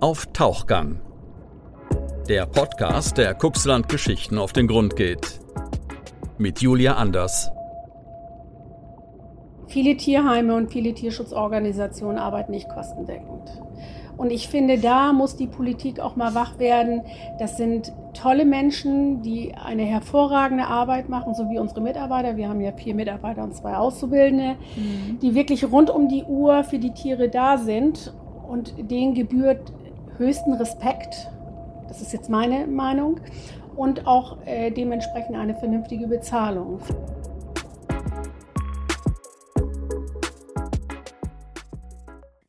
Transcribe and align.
Auf 0.00 0.26
Tauchgang. 0.26 1.00
Der 2.28 2.46
Podcast, 2.46 3.18
der 3.18 3.34
Kuxland 3.34 3.88
Geschichten 3.88 4.38
auf 4.38 4.52
den 4.52 4.68
Grund 4.68 4.94
geht. 4.94 5.40
Mit 6.38 6.60
Julia 6.60 6.94
Anders. 6.94 7.50
Viele 9.66 9.96
Tierheime 9.96 10.54
und 10.54 10.70
viele 10.70 10.94
Tierschutzorganisationen 10.94 12.16
arbeiten 12.16 12.52
nicht 12.52 12.68
kostendeckend. 12.68 13.60
Und 14.16 14.30
ich 14.30 14.46
finde, 14.46 14.78
da 14.78 15.12
muss 15.12 15.34
die 15.34 15.48
Politik 15.48 15.98
auch 15.98 16.14
mal 16.14 16.32
wach 16.32 16.60
werden. 16.60 17.02
Das 17.40 17.56
sind 17.56 17.92
tolle 18.14 18.44
Menschen, 18.44 19.22
die 19.22 19.52
eine 19.56 19.82
hervorragende 19.82 20.68
Arbeit 20.68 21.08
machen, 21.08 21.34
so 21.34 21.50
wie 21.50 21.58
unsere 21.58 21.80
Mitarbeiter. 21.80 22.36
Wir 22.36 22.48
haben 22.48 22.60
ja 22.60 22.70
vier 22.70 22.94
Mitarbeiter 22.94 23.42
und 23.42 23.56
zwei 23.56 23.74
Auszubildende, 23.74 24.54
mhm. 24.76 25.18
die 25.18 25.34
wirklich 25.34 25.68
rund 25.68 25.90
um 25.90 26.08
die 26.08 26.22
Uhr 26.22 26.62
für 26.62 26.78
die 26.78 26.92
Tiere 26.92 27.28
da 27.28 27.58
sind. 27.58 28.14
Und 28.48 28.72
denen 28.90 29.12
gebührt 29.12 29.72
höchsten 30.18 30.52
Respekt. 30.52 31.30
Das 31.88 32.02
ist 32.02 32.12
jetzt 32.12 32.28
meine 32.28 32.66
Meinung. 32.66 33.20
Und 33.76 34.06
auch 34.06 34.38
äh, 34.44 34.70
dementsprechend 34.70 35.36
eine 35.36 35.54
vernünftige 35.54 36.08
Bezahlung. 36.08 36.80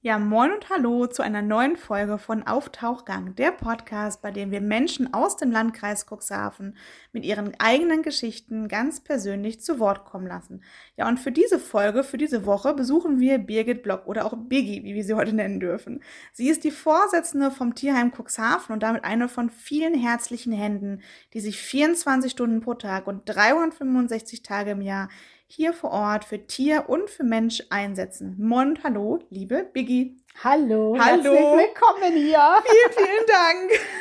Ja, 0.01 0.17
moin 0.17 0.53
und 0.53 0.69
hallo 0.69 1.07
zu 1.07 1.23
einer 1.23 1.41
neuen 1.41 1.75
Folge 1.75 2.17
von 2.19 2.43
Auftauchgang, 2.47 3.35
der 3.35 3.51
Podcast, 3.51 4.21
bei 4.21 4.31
dem 4.31 4.49
wir 4.49 4.61
Menschen 4.61 5.13
aus 5.13 5.35
dem 5.35 5.51
Landkreis 5.51 6.05
Cuxhaven 6.09 6.77
mit 7.11 7.25
ihren 7.25 7.53
eigenen 7.59 8.01
Geschichten 8.01 8.69
ganz 8.69 9.03
persönlich 9.03 9.59
zu 9.59 9.77
Wort 9.77 10.05
kommen 10.05 10.25
lassen. 10.25 10.63
Ja, 10.95 11.09
und 11.09 11.19
für 11.19 11.33
diese 11.33 11.59
Folge, 11.59 12.05
für 12.05 12.17
diese 12.17 12.45
Woche 12.45 12.73
besuchen 12.73 13.19
wir 13.19 13.39
Birgit 13.39 13.83
Block 13.83 14.07
oder 14.07 14.25
auch 14.25 14.37
Biggie, 14.37 14.85
wie 14.85 14.95
wir 14.95 15.03
sie 15.03 15.15
heute 15.15 15.33
nennen 15.33 15.59
dürfen. 15.59 16.01
Sie 16.31 16.47
ist 16.47 16.63
die 16.63 16.71
Vorsitzende 16.71 17.51
vom 17.51 17.75
Tierheim 17.75 18.13
Cuxhaven 18.13 18.71
und 18.71 18.83
damit 18.83 19.03
eine 19.03 19.27
von 19.27 19.49
vielen 19.49 19.95
herzlichen 19.95 20.53
Händen, 20.53 21.01
die 21.33 21.41
sich 21.41 21.59
24 21.59 22.31
Stunden 22.31 22.61
pro 22.61 22.75
Tag 22.75 23.05
und 23.05 23.23
365 23.27 24.43
Tage 24.43 24.71
im 24.71 24.81
Jahr 24.81 25.09
hier 25.51 25.73
vor 25.73 25.91
Ort 25.91 26.25
für 26.25 26.45
Tier 26.45 26.85
und 26.87 27.09
für 27.09 27.23
Mensch 27.23 27.63
einsetzen. 27.71 28.35
Moin 28.37 28.69
und 28.69 28.83
hallo, 28.83 29.19
liebe 29.31 29.63
Biggie. 29.73 30.15
Hallo, 30.43 30.95
hallo. 30.97 31.23
Herzlich 31.23 31.23
willkommen 31.23 32.13
hier. 32.13 32.63
Vielen, 32.65 32.93
vielen 32.93 33.25
Dank. 33.27 33.71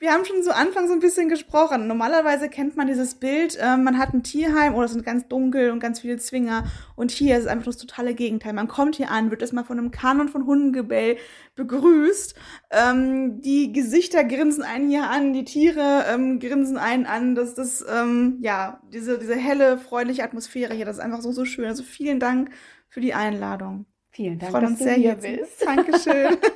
Wir 0.00 0.12
haben 0.12 0.24
schon 0.24 0.42
zu 0.42 0.56
Anfang 0.56 0.88
so 0.88 0.94
ein 0.94 1.00
bisschen 1.00 1.28
gesprochen. 1.28 1.86
Normalerweise 1.86 2.48
kennt 2.48 2.74
man 2.74 2.86
dieses 2.86 3.16
Bild, 3.16 3.58
äh, 3.60 3.76
man 3.76 3.98
hat 3.98 4.14
ein 4.14 4.22
Tierheim 4.22 4.74
oder 4.74 4.86
es 4.86 4.92
sind 4.92 5.04
ganz 5.04 5.28
dunkel 5.28 5.70
und 5.70 5.78
ganz 5.78 6.00
viele 6.00 6.16
Zwinger. 6.16 6.64
Und 6.96 7.10
hier 7.10 7.36
ist 7.36 7.42
es 7.42 7.48
einfach 7.48 7.66
das 7.66 7.76
totale 7.76 8.14
Gegenteil. 8.14 8.54
Man 8.54 8.66
kommt 8.66 8.96
hier 8.96 9.10
an, 9.10 9.30
wird 9.30 9.42
erstmal 9.42 9.64
von 9.64 9.78
einem 9.78 9.90
Kanon 9.90 10.30
von 10.30 10.46
Hundengebell 10.46 11.18
begrüßt. 11.54 12.34
Ähm, 12.70 13.42
die 13.42 13.74
Gesichter 13.74 14.24
grinsen 14.24 14.62
einen 14.62 14.88
hier 14.88 15.04
an, 15.10 15.34
die 15.34 15.44
Tiere 15.44 16.06
ähm, 16.08 16.40
grinsen 16.40 16.78
einen 16.78 17.04
an. 17.04 17.34
Das 17.34 17.58
ist, 17.58 17.84
ähm, 17.86 18.38
ja, 18.40 18.80
diese, 18.94 19.18
diese 19.18 19.36
helle, 19.36 19.76
freundliche 19.76 20.24
Atmosphäre 20.24 20.72
hier, 20.72 20.86
das 20.86 20.96
ist 20.96 21.02
einfach 21.02 21.20
so, 21.20 21.30
so 21.30 21.44
schön. 21.44 21.66
Also 21.66 21.82
vielen 21.82 22.20
Dank 22.20 22.52
für 22.88 23.02
die 23.02 23.12
Einladung. 23.12 23.84
Vielen 24.12 24.38
Dank, 24.38 24.52
Freut 24.52 24.62
dass 24.62 24.70
uns 24.70 24.78
du 24.78 24.84
sehr 24.86 24.94
hier 24.94 25.14
bist. 25.16 25.62
Dankeschön. 25.62 26.38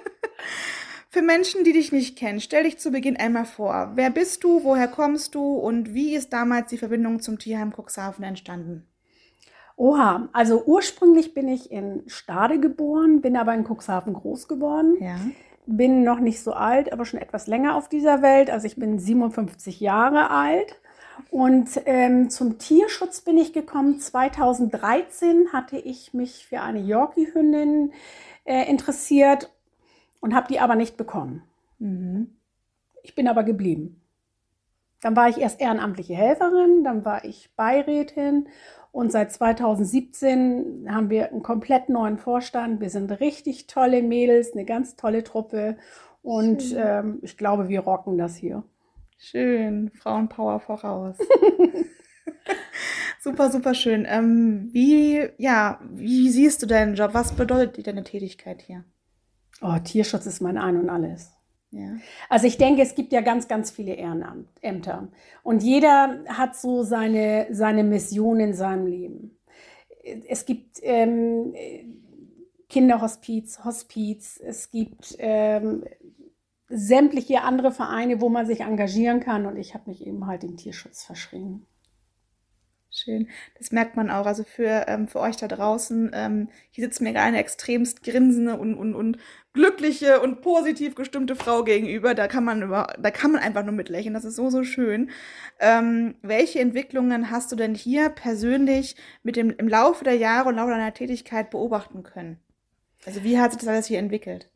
Für 1.14 1.22
Menschen, 1.22 1.62
die 1.62 1.72
dich 1.72 1.92
nicht 1.92 2.18
kennen, 2.18 2.40
stell 2.40 2.64
dich 2.64 2.80
zu 2.80 2.90
Beginn 2.90 3.16
einmal 3.16 3.44
vor. 3.44 3.92
Wer 3.94 4.10
bist 4.10 4.42
du, 4.42 4.64
woher 4.64 4.88
kommst 4.88 5.36
du 5.36 5.54
und 5.54 5.94
wie 5.94 6.16
ist 6.16 6.32
damals 6.32 6.70
die 6.70 6.76
Verbindung 6.76 7.20
zum 7.20 7.38
Tierheim 7.38 7.72
Cuxhaven 7.72 8.24
entstanden? 8.24 8.84
Oha, 9.76 10.28
also 10.32 10.64
ursprünglich 10.66 11.32
bin 11.32 11.46
ich 11.46 11.70
in 11.70 12.02
Stade 12.08 12.58
geboren, 12.58 13.20
bin 13.20 13.36
aber 13.36 13.54
in 13.54 13.62
Cuxhaven 13.62 14.12
groß 14.12 14.48
geworden. 14.48 14.96
Ja. 14.98 15.14
Bin 15.66 16.02
noch 16.02 16.18
nicht 16.18 16.42
so 16.42 16.52
alt, 16.52 16.92
aber 16.92 17.04
schon 17.04 17.20
etwas 17.20 17.46
länger 17.46 17.76
auf 17.76 17.88
dieser 17.88 18.20
Welt. 18.20 18.50
Also 18.50 18.66
ich 18.66 18.74
bin 18.74 18.98
57 18.98 19.78
Jahre 19.78 20.30
alt. 20.30 20.80
Und 21.30 21.80
ähm, 21.86 22.28
zum 22.28 22.58
Tierschutz 22.58 23.20
bin 23.20 23.39
ich 23.39 23.52
gekommen. 23.52 24.00
2013 24.00 25.52
hatte 25.52 25.77
ich 25.78 26.12
mich 26.12 26.44
für 26.48 26.60
eine 26.60 26.80
Yorkie-Hündin 26.80 27.92
äh, 28.46 28.68
interessiert 28.68 29.53
und 30.24 30.35
habe 30.35 30.48
die 30.48 30.58
aber 30.58 30.74
nicht 30.74 30.96
bekommen. 30.96 31.42
Mhm. 31.79 32.29
Ich 33.02 33.14
bin 33.14 33.29
aber 33.29 33.45
geblieben. 33.45 34.01
Dann 35.02 35.14
war 35.17 35.29
ich 35.29 35.36
erst 35.36 35.61
ehrenamtliche 35.61 36.14
Helferin, 36.14 36.83
dann 36.83 37.05
war 37.05 37.27
ich 37.27 37.51
Beirätin 37.57 38.48
und 38.90 39.13
seit 39.13 39.33
2017 39.33 40.86
haben 40.89 41.11
wir 41.11 41.30
einen 41.30 41.42
komplett 41.42 41.90
neuen 41.90 42.17
Vorstand. 42.17 42.80
Wir 42.80 42.89
sind 42.89 43.11
richtig 43.20 43.67
tolle 43.67 44.02
Mädels, 44.02 44.55
eine 44.55 44.64
ganz 44.64 44.96
tolle 44.96 45.24
Truppe 45.24 45.77
und 46.23 46.74
ähm, 46.74 47.18
ich 47.20 47.36
glaube, 47.36 47.68
wir 47.68 47.80
rocken 47.80 48.17
das 48.17 48.34
hier. 48.34 48.63
Schön, 49.18 49.90
Frauenpower 49.90 50.58
voraus. 50.61 51.18
super, 53.20 53.51
super 53.51 53.74
schön. 53.74 54.07
Ähm, 54.08 54.70
wie, 54.73 55.29
ja, 55.36 55.80
wie 55.92 56.30
siehst 56.30 56.63
du 56.63 56.67
deinen 56.67 56.95
Job? 56.95 57.11
Was 57.13 57.34
bedeutet 57.34 57.86
deine 57.86 58.05
Tätigkeit 58.05 58.63
hier? 58.63 58.84
Oh, 59.60 59.76
Tierschutz 59.82 60.26
ist 60.26 60.40
mein 60.40 60.58
Ein 60.58 60.76
und 60.78 60.90
alles. 60.90 61.32
Ja. 61.70 61.96
Also 62.28 62.46
ich 62.46 62.56
denke, 62.56 62.82
es 62.82 62.94
gibt 62.94 63.12
ja 63.12 63.20
ganz, 63.20 63.48
ganz 63.48 63.70
viele 63.70 63.94
Ehrenämter. 63.94 65.08
Und 65.42 65.62
jeder 65.62 66.20
hat 66.28 66.56
so 66.56 66.84
seine, 66.84 67.48
seine 67.50 67.82
Mission 67.82 68.38
in 68.38 68.54
seinem 68.54 68.86
Leben. 68.86 69.38
Es 70.28 70.46
gibt 70.46 70.78
ähm, 70.82 71.54
Kinderhospiz, 72.68 73.64
Hospiz, 73.64 74.40
es 74.44 74.70
gibt 74.70 75.16
ähm, 75.18 75.84
sämtliche 76.68 77.42
andere 77.42 77.72
Vereine, 77.72 78.20
wo 78.20 78.28
man 78.28 78.46
sich 78.46 78.60
engagieren 78.60 79.20
kann. 79.20 79.46
Und 79.46 79.56
ich 79.56 79.74
habe 79.74 79.90
mich 79.90 80.06
eben 80.06 80.26
halt 80.26 80.44
dem 80.44 80.56
Tierschutz 80.56 81.02
verschrieben. 81.02 81.66
Schön. 82.96 83.28
Das 83.58 83.72
merkt 83.72 83.96
man 83.96 84.08
auch. 84.08 84.24
Also 84.24 84.44
für, 84.44 84.84
ähm, 84.86 85.08
für 85.08 85.18
euch 85.18 85.36
da 85.36 85.48
draußen, 85.48 86.12
ähm, 86.14 86.48
hier 86.70 86.84
sitzt 86.84 87.00
mir 87.00 87.12
gerade 87.12 87.27
eine 87.27 87.40
extremst 87.40 88.05
grinsende 88.05 88.56
und, 88.56 88.74
und, 88.77 88.94
und 88.94 89.18
glückliche 89.52 90.20
und 90.20 90.42
positiv 90.42 90.94
gestimmte 90.94 91.34
Frau 91.34 91.64
gegenüber. 91.64 92.14
Da 92.14 92.28
kann 92.28 92.44
man 92.44 92.62
über, 92.62 92.94
da 92.96 93.10
kann 93.10 93.33
man 93.33 93.42
einfach 93.42 93.64
nur 93.64 93.72
mitlächeln. 93.72 94.14
Das 94.14 94.24
ist 94.24 94.36
so, 94.36 94.48
so 94.48 94.62
schön. 94.62 95.10
Ähm, 95.58 96.14
welche 96.22 96.60
Entwicklungen 96.60 97.33
hast 97.33 97.50
du 97.50 97.56
denn 97.56 97.74
hier 97.74 98.10
persönlich 98.10 98.94
mit 99.24 99.34
dem, 99.34 99.50
im 99.50 99.66
Laufe 99.66 100.04
der 100.04 100.16
Jahre 100.16 100.50
und 100.50 100.54
Laufe 100.54 100.70
deiner 100.70 100.94
Tätigkeit 100.94 101.50
beobachten 101.50 102.04
können? 102.04 102.38
Also 103.04 103.24
wie 103.24 103.40
hat 103.40 103.50
sich 103.50 103.60
das 103.60 103.68
alles 103.68 103.86
hier 103.86 103.98
entwickelt? 103.98 104.50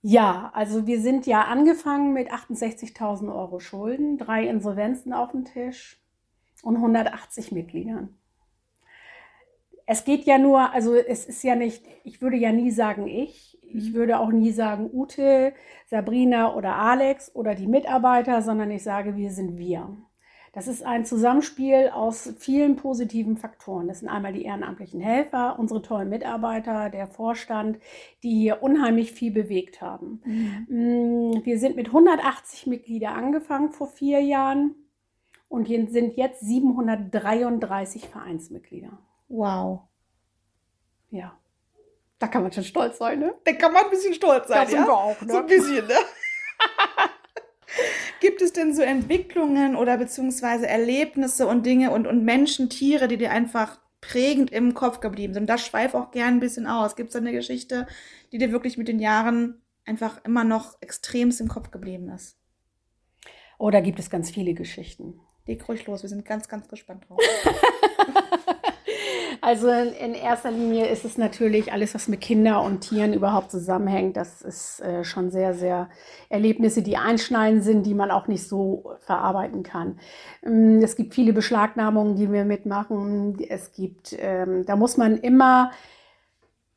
Ja, 0.00 0.50
also 0.54 0.88
wir 0.88 1.00
sind 1.00 1.26
ja 1.26 1.42
angefangen 1.42 2.12
mit 2.14 2.32
68.000 2.32 3.32
Euro 3.32 3.60
Schulden, 3.60 4.18
drei 4.18 4.48
Insolvenzen 4.48 5.12
auf 5.12 5.30
dem 5.30 5.44
Tisch 5.44 6.01
und 6.62 6.76
180 6.76 7.52
Mitgliedern. 7.52 8.16
Es 9.84 10.04
geht 10.04 10.24
ja 10.24 10.38
nur, 10.38 10.72
also 10.72 10.94
es 10.94 11.26
ist 11.26 11.42
ja 11.42 11.54
nicht, 11.54 11.84
ich 12.04 12.22
würde 12.22 12.36
ja 12.36 12.52
nie 12.52 12.70
sagen 12.70 13.06
ich, 13.06 13.58
ich 13.62 13.94
würde 13.94 14.20
auch 14.20 14.30
nie 14.30 14.52
sagen 14.52 14.88
Ute, 14.92 15.52
Sabrina 15.86 16.54
oder 16.54 16.76
Alex 16.76 17.34
oder 17.34 17.54
die 17.54 17.66
Mitarbeiter, 17.66 18.42
sondern 18.42 18.70
ich 18.70 18.82
sage, 18.82 19.16
wir 19.16 19.30
sind 19.30 19.58
wir. 19.58 19.96
Das 20.52 20.68
ist 20.68 20.84
ein 20.84 21.06
Zusammenspiel 21.06 21.88
aus 21.94 22.34
vielen 22.38 22.76
positiven 22.76 23.38
Faktoren. 23.38 23.88
Das 23.88 24.00
sind 24.00 24.10
einmal 24.10 24.34
die 24.34 24.44
ehrenamtlichen 24.44 25.00
Helfer, 25.00 25.58
unsere 25.58 25.80
tollen 25.80 26.10
Mitarbeiter, 26.10 26.90
der 26.90 27.06
Vorstand, 27.06 27.78
die 28.22 28.34
hier 28.34 28.62
unheimlich 28.62 29.12
viel 29.12 29.32
bewegt 29.32 29.80
haben. 29.80 30.20
Mhm. 30.26 31.40
Wir 31.44 31.58
sind 31.58 31.74
mit 31.76 31.86
180 31.86 32.66
Mitgliedern 32.66 33.14
angefangen 33.14 33.70
vor 33.70 33.86
vier 33.86 34.20
Jahren 34.20 34.74
und 35.52 35.66
hier 35.66 35.86
sind 35.90 36.16
jetzt 36.16 36.40
733 36.40 38.08
Vereinsmitglieder. 38.08 38.98
Wow. 39.28 39.82
Ja. 41.10 41.38
Da 42.18 42.26
kann 42.26 42.42
man 42.42 42.52
schon 42.52 42.64
stolz 42.64 42.96
sein, 42.96 43.18
ne? 43.18 43.34
Da 43.44 43.52
kann 43.52 43.74
man 43.74 43.84
ein 43.84 43.90
bisschen 43.90 44.14
stolz 44.14 44.48
sein. 44.48 44.64
Da 44.64 44.66
sind 44.66 44.80
ja? 44.80 44.86
wir 44.86 44.94
auch, 44.94 45.20
ne? 45.20 45.30
So 45.30 45.38
ein 45.40 45.46
bisschen, 45.46 45.86
ne? 45.86 45.94
Gibt 48.20 48.40
es 48.40 48.54
denn 48.54 48.74
so 48.74 48.80
Entwicklungen 48.80 49.76
oder 49.76 49.98
beziehungsweise 49.98 50.66
Erlebnisse 50.66 51.46
und 51.46 51.66
Dinge 51.66 51.90
und, 51.90 52.06
und 52.06 52.24
Menschen, 52.24 52.70
Tiere, 52.70 53.06
die 53.06 53.18
dir 53.18 53.30
einfach 53.30 53.78
prägend 54.00 54.50
im 54.52 54.72
Kopf 54.72 55.00
geblieben 55.00 55.34
sind? 55.34 55.50
Das 55.50 55.66
schweif 55.66 55.94
auch 55.94 56.12
gern 56.12 56.36
ein 56.36 56.40
bisschen 56.40 56.66
aus. 56.66 56.96
Gibt 56.96 57.10
es 57.10 57.16
eine 57.16 57.32
Geschichte, 57.32 57.86
die 58.32 58.38
dir 58.38 58.52
wirklich 58.52 58.78
mit 58.78 58.88
den 58.88 59.00
Jahren 59.00 59.60
einfach 59.84 60.24
immer 60.24 60.44
noch 60.44 60.80
extremst 60.80 61.42
im 61.42 61.48
Kopf 61.48 61.70
geblieben 61.70 62.08
ist? 62.08 62.38
Oder 63.58 63.80
oh, 63.80 63.82
gibt 63.82 63.98
es 63.98 64.08
ganz 64.08 64.30
viele 64.30 64.54
Geschichten? 64.54 65.20
Leg 65.46 65.68
ruhig 65.68 65.86
los, 65.86 66.02
wir 66.02 66.08
sind 66.08 66.24
ganz, 66.24 66.48
ganz 66.48 66.68
gespannt 66.68 67.04
drauf. 67.08 67.18
also 69.40 69.68
in, 69.68 69.92
in, 69.92 70.14
erster 70.14 70.52
Linie 70.52 70.86
ist 70.86 71.04
es 71.04 71.18
natürlich 71.18 71.72
alles, 71.72 71.96
was 71.96 72.06
mit 72.06 72.20
Kindern 72.20 72.64
und 72.64 72.80
Tieren 72.80 73.12
überhaupt 73.12 73.50
zusammenhängt. 73.50 74.16
Das 74.16 74.42
ist 74.42 74.80
äh, 74.80 75.02
schon 75.02 75.32
sehr, 75.32 75.54
sehr 75.54 75.90
Erlebnisse, 76.28 76.82
die 76.82 76.96
einschneidend 76.96 77.64
sind, 77.64 77.86
die 77.86 77.94
man 77.94 78.12
auch 78.12 78.28
nicht 78.28 78.48
so 78.48 78.94
verarbeiten 79.00 79.64
kann. 79.64 79.98
Ähm, 80.44 80.80
es 80.80 80.94
gibt 80.94 81.12
viele 81.12 81.32
Beschlagnahmungen, 81.32 82.14
die 82.14 82.30
wir 82.30 82.44
mitmachen. 82.44 83.40
Es 83.48 83.72
gibt, 83.72 84.16
ähm, 84.20 84.64
da 84.64 84.76
muss 84.76 84.96
man 84.96 85.18
immer 85.18 85.72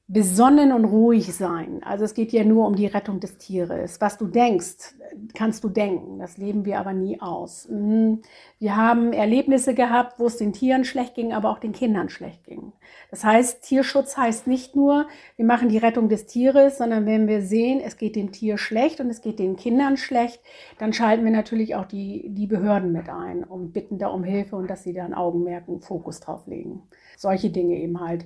besonnen 0.08 0.72
und 0.72 0.86
ruhig 0.86 1.34
sein. 1.34 1.82
Also 1.84 2.06
es 2.06 2.14
geht 2.14 2.32
ja 2.32 2.44
nur 2.44 2.68
um 2.68 2.76
die 2.76 2.86
Rettung 2.86 3.20
des 3.20 3.40
Tieres. 3.40 4.00
Was 4.02 4.20
du 4.20 4.28
denkst, 4.28 4.94
kannst 5.34 5.64
du 5.64 5.70
denken. 5.70 6.20
Das 6.20 6.38
leben 6.38 6.64
wir 6.64 6.80
aber 6.80 6.94
nie 6.94 7.20
aus. 7.22 7.68
Mhm. 7.70 8.22
Wir 8.60 8.76
haben 8.76 9.14
Erlebnisse 9.14 9.74
gehabt, 9.74 10.20
wo 10.20 10.28
es 10.28 10.38
den 10.38 10.54
Tieren 10.54 10.86
schlecht 10.86 11.16
ging, 11.16 11.34
aber 11.34 11.50
auch 11.50 11.58
den 11.58 11.72
Kindern 11.72 12.10
schlecht 12.10 12.44
ging. 12.44 12.72
Das 13.10 13.24
heißt, 13.24 13.64
Tierschutz 13.64 14.16
heißt 14.16 14.46
nicht 14.46 14.76
nur, 14.76 15.08
wir 15.38 15.46
machen 15.46 15.70
die 15.70 15.78
Rettung 15.80 16.08
des 16.08 16.28
Tieres, 16.28 16.78
sondern 16.78 17.08
wenn 17.08 17.28
wir 17.28 17.42
sehen, 17.42 17.82
es 17.84 17.98
geht 17.98 18.16
dem 18.16 18.32
Tier 18.32 18.60
schlecht 18.60 19.00
und 19.00 19.10
es 19.10 19.22
geht 19.22 19.40
den 19.40 19.56
Kindern 19.56 19.98
schlecht, 19.98 20.40
dann 20.78 20.94
schalten 20.94 21.26
wir 21.26 21.32
natürlich 21.32 21.76
auch 21.76 21.86
die, 21.86 22.30
die 22.30 22.48
Behörden 22.48 22.92
mit 22.92 23.10
ein 23.10 23.44
und 23.44 23.74
bitten 23.74 23.98
da 23.98 24.08
um 24.08 24.24
Hilfe 24.24 24.56
und 24.56 24.70
dass 24.70 24.84
sie 24.84 24.94
da 24.94 25.04
ein 25.04 25.16
Augenmerk, 25.16 25.68
einen 25.68 25.82
Fokus 25.82 26.20
drauf 26.20 26.46
legen. 26.46 26.84
Solche 27.18 27.50
Dinge 27.50 27.78
eben 27.78 28.00
halt. 28.00 28.26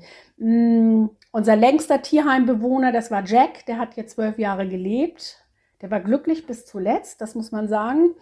Unser 1.31 1.55
längster 1.55 2.01
Tierheimbewohner, 2.01 2.91
das 2.91 3.11
war 3.11 3.23
Jack, 3.23 3.65
der 3.67 3.77
hat 3.77 3.93
hier 3.93 4.07
zwölf 4.07 4.39
Jahre 4.39 4.67
gelebt. 4.67 5.45
Der 5.81 5.91
war 5.91 5.99
glücklich 5.99 6.47
bis 6.47 6.65
zuletzt, 6.65 7.21
das 7.21 7.35
muss 7.35 7.51
man 7.51 7.67
sagen. 7.67 8.15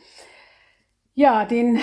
Ja, 1.14 1.46
den, 1.46 1.80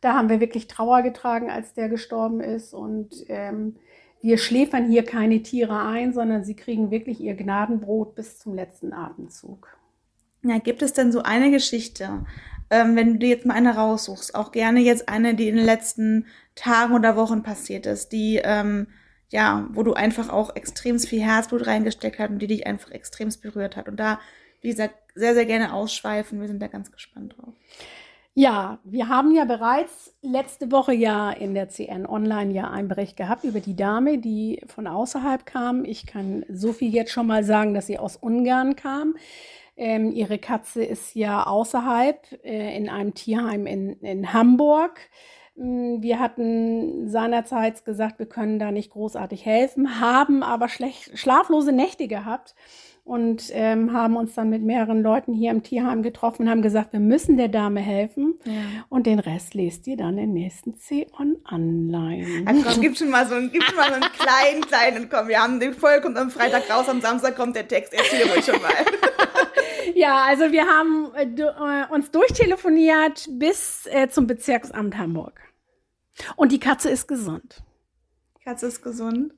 da 0.00 0.14
haben 0.14 0.28
wir 0.28 0.40
wirklich 0.40 0.68
Trauer 0.68 1.02
getragen, 1.02 1.50
als 1.50 1.74
der 1.74 1.88
gestorben 1.88 2.40
ist. 2.40 2.74
Und 2.74 3.24
ähm, 3.28 3.76
wir 4.20 4.38
schläfern 4.38 4.88
hier 4.88 5.04
keine 5.04 5.42
Tiere 5.42 5.80
ein, 5.80 6.12
sondern 6.12 6.44
sie 6.44 6.54
kriegen 6.54 6.90
wirklich 6.90 7.20
ihr 7.20 7.34
Gnadenbrot 7.34 8.14
bis 8.14 8.38
zum 8.38 8.54
letzten 8.54 8.92
Atemzug. 8.92 9.76
Ja, 10.42 10.58
gibt 10.58 10.82
es 10.82 10.92
denn 10.92 11.10
so 11.10 11.22
eine 11.22 11.50
Geschichte, 11.50 12.24
ähm, 12.70 12.94
wenn 12.94 13.14
du 13.14 13.18
dir 13.18 13.30
jetzt 13.30 13.46
mal 13.46 13.54
eine 13.54 13.74
raussuchst, 13.74 14.34
auch 14.34 14.52
gerne 14.52 14.80
jetzt 14.80 15.08
eine, 15.08 15.34
die 15.34 15.48
in 15.48 15.56
den 15.56 15.64
letzten 15.64 16.26
Tagen 16.54 16.94
oder 16.94 17.16
Wochen 17.16 17.42
passiert 17.42 17.86
ist, 17.86 18.12
die 18.12 18.40
ähm, 18.44 18.86
ja, 19.30 19.68
wo 19.72 19.82
du 19.82 19.94
einfach 19.94 20.30
auch 20.30 20.56
extrem 20.56 20.98
viel 20.98 21.22
Herzblut 21.22 21.66
reingesteckt 21.66 22.18
hast 22.18 22.30
und 22.30 22.38
die 22.38 22.46
dich 22.46 22.66
einfach 22.66 22.90
extrem 22.90 23.28
berührt 23.42 23.76
hat. 23.76 23.88
Und 23.88 23.98
da, 23.98 24.20
wie 24.60 24.70
gesagt, 24.70 24.94
sehr, 25.14 25.34
sehr 25.34 25.46
gerne 25.46 25.72
ausschweifen. 25.74 26.40
Wir 26.40 26.48
sind 26.48 26.60
da 26.62 26.68
ganz 26.68 26.90
gespannt 26.90 27.34
drauf. 27.36 27.54
Ja, 28.34 28.78
wir 28.84 29.08
haben 29.08 29.34
ja 29.34 29.44
bereits 29.44 30.14
letzte 30.22 30.70
Woche 30.70 30.94
ja 30.94 31.32
in 31.32 31.54
der 31.54 31.68
CN 31.68 32.06
Online 32.06 32.52
ja 32.52 32.70
einen 32.70 32.86
Bericht 32.86 33.16
gehabt 33.16 33.42
über 33.42 33.58
die 33.58 33.74
Dame, 33.74 34.18
die 34.18 34.62
von 34.68 34.86
außerhalb 34.86 35.44
kam. 35.44 35.84
Ich 35.84 36.06
kann 36.06 36.46
so 36.48 36.72
viel 36.72 36.94
jetzt 36.94 37.10
schon 37.10 37.26
mal 37.26 37.42
sagen, 37.42 37.74
dass 37.74 37.88
sie 37.88 37.98
aus 37.98 38.16
Ungarn 38.16 38.76
kam. 38.76 39.16
Ähm, 39.76 40.12
ihre 40.12 40.38
Katze 40.38 40.84
ist 40.84 41.16
ja 41.16 41.48
außerhalb 41.48 42.44
äh, 42.44 42.76
in 42.76 42.88
einem 42.88 43.14
Tierheim 43.14 43.66
in, 43.66 43.94
in 44.02 44.32
Hamburg. 44.32 45.00
Hm, 45.58 46.02
wir 46.02 46.20
hatten 46.20 47.08
seinerzeit 47.08 47.84
gesagt, 47.84 48.18
wir 48.18 48.26
können 48.26 48.58
da 48.58 48.70
nicht 48.70 48.90
großartig 48.90 49.44
helfen, 49.44 50.00
haben 50.00 50.42
aber 50.42 50.68
schlecht, 50.68 51.18
schlaflose 51.18 51.72
Nächte 51.72 52.06
gehabt 52.06 52.54
und 53.02 53.44
ähm, 53.52 53.92
haben 53.92 54.16
uns 54.16 54.34
dann 54.34 54.50
mit 54.50 54.62
mehreren 54.62 55.02
Leuten 55.02 55.32
hier 55.32 55.50
im 55.50 55.62
Tierheim 55.62 56.02
getroffen 56.02 56.42
und 56.42 56.50
haben 56.50 56.62
gesagt, 56.62 56.92
wir 56.92 57.00
müssen 57.00 57.38
der 57.38 57.48
Dame 57.48 57.80
helfen. 57.80 58.38
Ja. 58.44 58.52
Und 58.90 59.06
den 59.06 59.18
Rest 59.18 59.54
lest 59.54 59.86
ihr 59.86 59.96
dann 59.96 60.18
im 60.18 60.34
nächsten 60.34 60.76
C-On 60.76 61.38
Online. 61.50 62.42
Also 62.44 62.62
komm, 62.62 62.80
gib 62.82 62.98
schon 62.98 63.08
mal 63.08 63.26
so, 63.26 63.34
gib 63.50 63.64
schon 63.64 63.76
mal 63.76 63.88
so 63.88 63.94
einen 63.94 64.12
kleinen, 64.12 64.60
kleinen, 64.60 65.08
komm, 65.08 65.28
wir 65.28 65.42
haben 65.42 65.58
den 65.58 65.72
Folge 65.72 66.02
kommt 66.02 66.18
am 66.18 66.30
Freitag 66.30 66.70
raus, 66.70 66.88
am 66.88 67.00
Samstag 67.00 67.34
kommt 67.34 67.56
der 67.56 67.66
Text, 67.66 67.94
erzähl 67.94 68.30
ruhig 68.30 68.44
schon 68.44 68.60
mal. 68.60 68.72
ja, 69.94 70.24
also 70.28 70.52
wir 70.52 70.66
haben 70.66 71.10
äh, 71.14 71.24
äh, 71.24 71.92
uns 71.92 72.10
durchtelefoniert 72.10 73.26
bis 73.32 73.88
äh, 73.90 74.08
zum 74.08 74.26
Bezirksamt 74.26 74.98
Hamburg. 74.98 75.47
Und 76.36 76.52
die 76.52 76.60
Katze 76.60 76.90
ist 76.90 77.06
gesund. 77.06 77.62
Die 78.38 78.44
Katze 78.44 78.66
ist 78.66 78.82
gesund. 78.82 79.34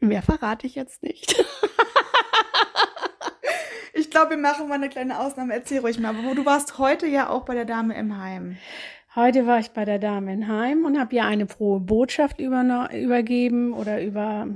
Mehr 0.00 0.22
verrate 0.22 0.66
ich 0.66 0.74
jetzt 0.74 1.02
nicht. 1.02 1.44
ich 3.94 4.10
glaube, 4.10 4.30
wir 4.30 4.36
machen 4.36 4.68
mal 4.68 4.74
eine 4.74 4.88
kleine 4.88 5.18
Ausnahme. 5.18 5.54
Erzähl 5.54 5.80
ruhig 5.80 5.98
mal. 5.98 6.14
Aber 6.16 6.34
du 6.34 6.44
warst 6.44 6.78
heute 6.78 7.06
ja 7.06 7.28
auch 7.28 7.44
bei 7.44 7.54
der 7.54 7.64
Dame 7.64 7.96
im 7.96 8.18
Heim. 8.18 8.56
Heute 9.14 9.46
war 9.46 9.60
ich 9.60 9.70
bei 9.70 9.84
der 9.84 9.98
Dame 9.98 10.32
im 10.32 10.48
Heim 10.48 10.84
und 10.84 10.98
habe 10.98 11.14
ihr 11.14 11.24
eine 11.24 11.46
frohe 11.46 11.78
Botschaft 11.80 12.40
über, 12.40 12.90
übergeben 12.92 13.72
oder 13.72 14.02
über 14.02 14.48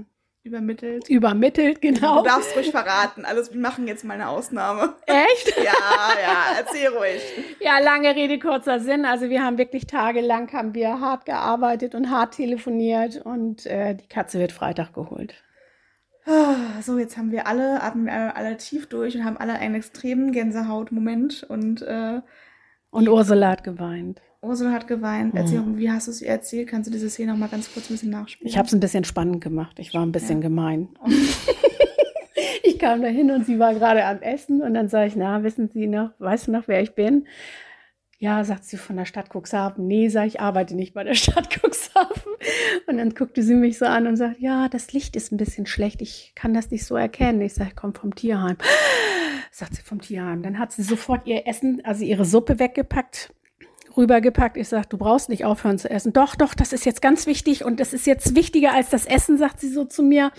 Übermittelt. 0.49 1.11
Übermittelt, 1.11 1.83
genau. 1.83 2.23
Du 2.23 2.29
darfst 2.29 2.57
ruhig 2.57 2.71
verraten. 2.71 3.27
Alles, 3.27 3.53
wir 3.53 3.61
machen 3.61 3.87
jetzt 3.87 4.03
mal 4.03 4.15
eine 4.15 4.29
Ausnahme. 4.29 4.95
Echt? 5.05 5.57
ja, 5.59 5.63
ja, 6.23 6.57
erzähl 6.59 6.89
ruhig. 6.89 7.23
Ja, 7.61 7.79
lange 7.81 8.17
Rede, 8.17 8.39
kurzer 8.39 8.81
Sinn. 8.81 9.05
Also 9.05 9.29
wir 9.29 9.45
haben 9.45 9.59
wirklich 9.59 9.87
tagelang 9.87 10.51
haben 10.53 10.75
wir 10.75 11.01
hart 11.01 11.27
gearbeitet 11.27 11.95
und 11.95 12.11
hart 12.11 12.35
telefoniert 12.35 13.21
und 13.25 13.67
äh, 13.67 13.95
die 13.95 14.09
Katze 14.09 14.39
wird 14.39 14.53
Freitag 14.53 14.95
geholt. 14.95 15.35
Ah, 16.25 16.81
so, 16.83 16.99
jetzt 16.99 17.19
haben 17.19 17.31
wir 17.31 17.47
alle, 17.47 17.83
atmen 17.83 18.07
wir 18.07 18.37
alle 18.37 18.57
tief 18.57 18.87
durch 18.87 19.17
und 19.17 19.25
haben 19.25 19.37
alle 19.37 19.55
einen 19.55 19.75
extremen 19.75 20.33
Gänsehautmoment 20.33 21.45
und 21.49 21.83
äh, 21.83 22.21
und 22.99 23.09
Ursula 23.09 23.51
hat 23.51 23.65
geweint. 23.65 24.21
Ursula 24.41 24.73
hat 24.73 24.87
geweint. 24.87 25.35
Erzähl, 25.35 25.61
mhm. 25.61 25.79
wie 25.79 25.91
hast 25.91 26.07
du 26.07 26.13
es 26.13 26.23
ihr 26.23 26.29
erzählt? 26.29 26.69
Kannst 26.69 26.89
du 26.89 26.93
diese 26.93 27.11
Szene 27.11 27.33
noch 27.33 27.39
mal 27.39 27.49
ganz 27.49 27.73
kurz 27.73 27.91
ein 27.91 27.95
bisschen 27.95 28.11
nachspielen? 28.11 28.49
Ich 28.49 28.57
habe 28.57 28.67
es 28.67 28.73
ein 28.73 28.81
bisschen 28.81 29.05
spannend 29.05 29.43
gemacht. 29.43 29.79
Ich 29.79 29.95
war 29.95 30.03
ein 30.03 30.13
bisschen 30.13 30.39
ja. 30.39 30.49
gemein. 30.49 30.89
ich 32.63 32.79
kam 32.79 33.03
da 33.03 33.09
hin 33.09 33.31
und 33.31 33.47
sie 33.47 33.59
war 33.59 33.75
gerade 33.75 34.05
am 34.05 34.21
Essen 34.21 34.63
und 34.63 34.75
dann 34.75 34.89
sage 34.89 35.09
ich, 35.09 35.17
na, 35.17 35.43
wissen 35.43 35.71
Sie 35.73 35.87
noch, 35.87 36.11
weißt 36.19 36.47
du 36.49 36.53
noch, 36.53 36.69
wer 36.69 36.83
ich 36.83 36.95
bin? 36.95 37.27
Ja, 38.21 38.43
sagt 38.43 38.65
sie 38.65 38.77
von 38.79 38.97
der 38.97 39.05
Stadt 39.05 39.31
Cuxhaven. 39.33 39.87
Nee, 39.87 40.09
sag 40.09 40.27
ich, 40.27 40.41
arbeite 40.41 40.75
nicht 40.75 40.93
bei 40.93 41.05
der 41.05 41.15
Stadt 41.15 41.51
Cuxhaven. 41.63 42.33
Und 42.89 42.99
dann 42.99 43.15
guckte 43.15 43.45
sie 43.45 43.55
mich 43.55 43.79
so 43.79 43.85
an 43.85 44.09
und 44.09 44.17
sagt, 44.17 44.41
ja, 44.41 44.69
das 44.69 44.93
Licht 44.93 45.15
ist 45.15 45.31
ein 45.31 45.37
bisschen 45.37 45.67
schlecht. 45.67 46.03
Ich 46.03 46.33
kann 46.35 46.53
das 46.53 46.73
nicht 46.73 46.85
so 46.85 46.97
erkennen. 46.97 47.41
Ich 47.43 47.55
sage, 47.55 47.71
ich 47.71 47.77
komme 47.77 47.93
vom 47.93 48.15
Tierheim. 48.15 48.57
Sagt 49.53 49.77
sie 49.77 49.83
vom 49.83 50.01
Tierheim. 50.01 50.43
Dann 50.43 50.59
hat 50.59 50.73
sie 50.73 50.83
sofort 50.83 51.29
ihr 51.29 51.47
Essen, 51.47 51.81
also 51.85 52.05
ihre 52.05 52.25
Suppe 52.25 52.59
weggepackt, 52.59 53.33
rübergepackt. 53.97 54.57
Ich 54.57 54.69
sage, 54.69 54.89
du 54.89 54.99
brauchst 54.99 55.29
nicht 55.29 55.45
aufhören 55.45 55.79
zu 55.79 55.89
essen. 55.89 56.13
Doch, 56.13 56.35
doch, 56.35 56.55
das 56.55 56.73
ist 56.73 56.85
jetzt 56.85 57.01
ganz 57.01 57.29
wichtig 57.29 57.65
und 57.65 57.79
das 57.79 57.93
ist 57.93 58.07
jetzt 58.07 58.35
wichtiger 58.35 58.75
als 58.75 58.91
das 58.91 59.07
Essen, 59.07 59.39
sagt 59.39 59.61
sie 59.61 59.69
so 59.69 59.85
zu 59.85 60.03
mir. 60.03 60.33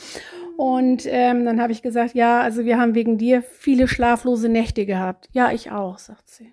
Und 0.57 1.03
ähm, 1.05 1.45
dann 1.45 1.61
habe 1.61 1.71
ich 1.71 1.81
gesagt, 1.81 2.13
ja, 2.13 2.41
also 2.41 2.65
wir 2.65 2.77
haben 2.77 2.93
wegen 2.93 3.17
dir 3.17 3.41
viele 3.41 3.87
schlaflose 3.87 4.49
Nächte 4.49 4.85
gehabt. 4.85 5.29
Ja, 5.31 5.53
ich 5.53 5.71
auch, 5.71 5.97
sagt 5.97 6.27
sie. 6.29 6.51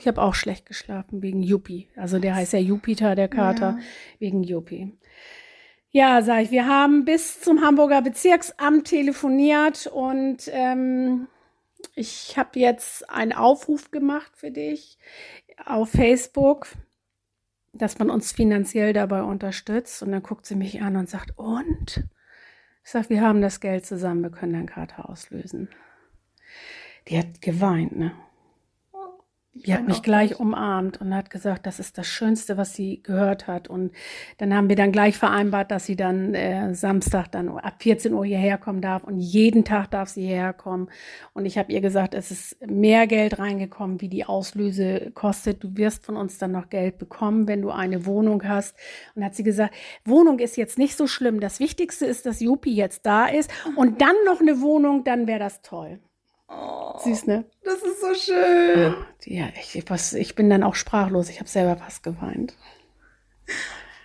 Ich 0.00 0.08
habe 0.08 0.22
auch 0.22 0.34
schlecht 0.34 0.66
geschlafen 0.66 1.22
wegen 1.22 1.42
Yuppie. 1.42 1.88
Also 1.94 2.18
der 2.18 2.34
heißt 2.34 2.54
ja 2.54 2.58
Jupiter, 2.58 3.14
der 3.14 3.28
Kater, 3.28 3.76
ja. 3.78 3.84
wegen 4.18 4.42
Yuppie. 4.42 4.96
Ja, 5.90 6.22
sag 6.22 6.42
ich, 6.42 6.50
wir 6.50 6.66
haben 6.66 7.04
bis 7.04 7.40
zum 7.40 7.60
Hamburger 7.60 8.00
Bezirksamt 8.00 8.86
telefoniert 8.86 9.86
und 9.88 10.48
ähm, 10.52 11.26
ich 11.94 12.38
habe 12.38 12.58
jetzt 12.58 13.10
einen 13.10 13.32
Aufruf 13.32 13.90
gemacht 13.90 14.32
für 14.36 14.50
dich 14.50 14.98
auf 15.66 15.90
Facebook, 15.90 16.68
dass 17.72 17.98
man 17.98 18.08
uns 18.08 18.32
finanziell 18.32 18.92
dabei 18.92 19.22
unterstützt. 19.22 20.02
Und 20.02 20.12
dann 20.12 20.22
guckt 20.22 20.46
sie 20.46 20.56
mich 20.56 20.80
an 20.80 20.96
und 20.96 21.10
sagt, 21.10 21.36
und? 21.36 22.08
Ich 22.82 22.90
sage, 22.90 23.10
wir 23.10 23.20
haben 23.20 23.42
das 23.42 23.60
Geld 23.60 23.84
zusammen, 23.84 24.22
wir 24.22 24.30
können 24.30 24.54
deinen 24.54 24.66
Kater 24.66 25.10
auslösen. 25.10 25.68
Die 27.08 27.18
hat 27.18 27.42
geweint, 27.42 27.96
ne? 27.96 28.12
Die 29.52 29.74
hat 29.74 29.86
mich 29.86 30.02
gleich 30.02 30.30
nicht. 30.30 30.40
umarmt 30.40 31.00
und 31.00 31.12
hat 31.12 31.28
gesagt, 31.28 31.66
das 31.66 31.80
ist 31.80 31.98
das 31.98 32.06
Schönste, 32.06 32.56
was 32.56 32.74
sie 32.74 33.02
gehört 33.02 33.48
hat. 33.48 33.68
Und 33.68 33.90
dann 34.38 34.54
haben 34.54 34.68
wir 34.68 34.76
dann 34.76 34.92
gleich 34.92 35.18
vereinbart, 35.18 35.72
dass 35.72 35.86
sie 35.86 35.96
dann 35.96 36.34
äh, 36.34 36.72
Samstag 36.72 37.32
dann 37.32 37.48
ab 37.48 37.82
14 37.82 38.14
Uhr 38.14 38.24
hierher 38.24 38.58
kommen 38.58 38.80
darf 38.80 39.02
und 39.02 39.18
jeden 39.18 39.64
Tag 39.64 39.90
darf 39.90 40.08
sie 40.08 40.22
hierher 40.22 40.52
kommen. 40.52 40.88
Und 41.32 41.46
ich 41.46 41.58
habe 41.58 41.72
ihr 41.72 41.80
gesagt, 41.80 42.14
es 42.14 42.30
ist 42.30 42.64
mehr 42.64 43.08
Geld 43.08 43.40
reingekommen, 43.40 44.00
wie 44.00 44.08
die 44.08 44.24
Auslöse 44.24 45.10
kostet. 45.14 45.64
Du 45.64 45.76
wirst 45.76 46.06
von 46.06 46.16
uns 46.16 46.38
dann 46.38 46.52
noch 46.52 46.68
Geld 46.68 46.98
bekommen, 46.98 47.48
wenn 47.48 47.60
du 47.60 47.70
eine 47.70 48.06
Wohnung 48.06 48.44
hast. 48.44 48.76
Und 49.16 49.24
hat 49.24 49.34
sie 49.34 49.42
gesagt, 49.42 49.74
Wohnung 50.04 50.38
ist 50.38 50.56
jetzt 50.56 50.78
nicht 50.78 50.96
so 50.96 51.08
schlimm. 51.08 51.40
Das 51.40 51.58
Wichtigste 51.58 52.06
ist, 52.06 52.24
dass 52.24 52.38
Jupi 52.38 52.72
jetzt 52.72 53.04
da 53.04 53.26
ist 53.26 53.50
und 53.74 54.00
dann 54.00 54.14
noch 54.24 54.40
eine 54.40 54.60
Wohnung, 54.60 55.02
dann 55.02 55.26
wäre 55.26 55.40
das 55.40 55.60
toll. 55.60 55.98
Oh, 56.50 56.98
Süß, 56.98 57.26
ne? 57.26 57.44
Das 57.64 57.82
ist 57.82 58.00
so 58.00 58.14
schön. 58.14 58.94
Ja, 59.24 59.48
ich, 59.54 59.82
was, 59.88 60.12
ich 60.12 60.34
bin 60.34 60.50
dann 60.50 60.64
auch 60.64 60.74
sprachlos. 60.74 61.30
Ich 61.30 61.38
habe 61.38 61.48
selber 61.48 61.76
fast 61.76 62.02
geweint. 62.02 62.56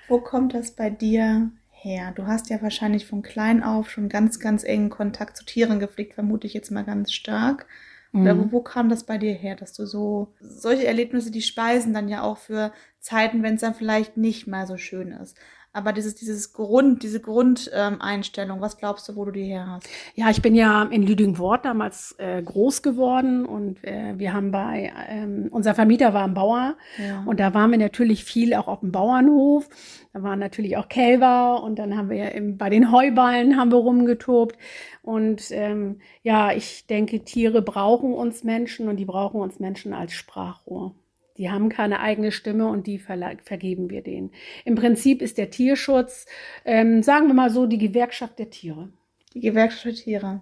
Wo 0.07 0.19
kommt 0.19 0.53
das 0.53 0.71
bei 0.71 0.89
dir 0.89 1.49
her? 1.71 2.13
Du 2.15 2.27
hast 2.27 2.49
ja 2.49 2.61
wahrscheinlich 2.61 3.07
von 3.07 3.23
klein 3.23 3.63
auf 3.63 3.89
schon 3.89 4.09
ganz, 4.09 4.39
ganz 4.39 4.63
engen 4.63 4.89
Kontakt 4.91 5.37
zu 5.37 5.45
Tieren 5.45 5.79
gepflegt, 5.79 6.13
vermute 6.13 6.45
ich 6.45 6.53
jetzt 6.53 6.71
mal 6.71 6.83
ganz 6.83 7.11
stark. 7.11 7.65
Oder 8.13 8.37
wo, 8.37 8.43
mhm. 8.43 8.51
wo 8.53 8.61
kam 8.61 8.87
das 8.87 9.03
bei 9.03 9.17
dir 9.17 9.33
her, 9.33 9.55
dass 9.55 9.73
du 9.73 9.85
so 9.85 10.33
solche 10.39 10.87
Erlebnisse, 10.87 11.31
die 11.31 11.41
speisen 11.41 11.93
dann 11.93 12.07
ja 12.07 12.21
auch 12.21 12.37
für 12.37 12.71
Zeiten, 12.99 13.43
wenn 13.43 13.55
es 13.55 13.61
dann 13.61 13.75
vielleicht 13.75 14.15
nicht 14.15 14.47
mal 14.47 14.67
so 14.67 14.77
schön 14.77 15.11
ist. 15.11 15.35
Aber 15.75 15.91
dieses, 15.91 16.15
dieses 16.15 16.53
Grund, 16.53 17.03
diese 17.03 17.19
Grundeinstellung, 17.19 18.57
ähm, 18.57 18.61
was 18.61 18.77
glaubst 18.77 19.09
du, 19.09 19.17
wo 19.17 19.25
du 19.25 19.31
die 19.31 19.43
her 19.43 19.67
hast? 19.67 19.89
Ja, 20.15 20.29
ich 20.29 20.41
bin 20.41 20.55
ja 20.55 20.83
in 20.83 21.03
Lüdingwort 21.03 21.65
damals 21.65 22.15
äh, 22.17 22.41
groß 22.41 22.81
geworden 22.81 23.45
und 23.45 23.83
äh, 23.83 24.13
wir 24.17 24.31
haben 24.31 24.51
bei, 24.51 24.93
ähm, 25.09 25.49
unser 25.51 25.75
Vermieter 25.75 26.13
war 26.13 26.23
ein 26.23 26.33
Bauer 26.33 26.75
ja. 26.97 27.23
und 27.25 27.41
da 27.41 27.53
waren 27.53 27.71
wir 27.71 27.77
natürlich 27.77 28.23
viel 28.23 28.53
auch 28.53 28.69
auf 28.69 28.79
dem 28.79 28.93
Bauernhof. 28.93 29.67
Da 30.13 30.23
waren 30.23 30.39
natürlich 30.39 30.77
auch 30.77 30.87
Kälber 30.87 31.61
und 31.61 31.77
dann 31.77 31.97
haben 31.97 32.09
wir 32.09 32.15
ja 32.15 32.27
im, 32.29 32.57
bei 32.57 32.69
den 32.69 32.89
Heuballen 32.93 33.57
haben 33.57 33.73
wir 33.73 33.79
rumgetobt. 33.79 34.57
Und 35.01 35.51
ähm, 35.51 35.99
ja, 36.23 36.53
ich 36.53 36.87
denke, 36.87 37.25
Tiere 37.25 37.61
brauchen 37.61 38.13
uns 38.13 38.45
Menschen 38.45 38.87
und 38.87 38.95
die 38.95 39.03
brauchen 39.03 39.41
uns 39.41 39.59
Menschen 39.59 39.93
als 39.93 40.13
Sprachrohr. 40.13 40.95
Die 41.37 41.51
haben 41.51 41.69
keine 41.69 41.99
eigene 41.99 42.31
Stimme 42.31 42.67
und 42.67 42.87
die 42.87 42.97
vergeben 42.97 43.89
wir 43.89 44.01
denen. 44.01 44.31
Im 44.63 44.75
Prinzip 44.75 45.21
ist 45.21 45.37
der 45.37 45.49
Tierschutz, 45.49 46.25
ähm, 46.63 47.03
sagen 47.03 47.27
wir 47.27 47.33
mal 47.33 47.49
so, 47.49 47.65
die 47.65 47.77
Gewerkschaft 47.77 48.39
der 48.39 48.49
Tiere. 48.49 48.89
Die 49.33 49.41
Gewerkschaft 49.41 49.85
der 49.85 49.93
Tiere. 49.95 50.41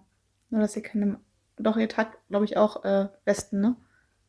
Nur, 0.49 0.61
dass 0.61 0.75
ihr 0.75 0.83
keine, 0.83 1.19
doch, 1.57 1.77
ihr 1.77 1.89
tragt, 1.89 2.17
glaube 2.29 2.45
ich, 2.45 2.57
auch 2.57 2.83
äh, 2.85 3.07
Westen, 3.25 3.59
ne? 3.59 3.75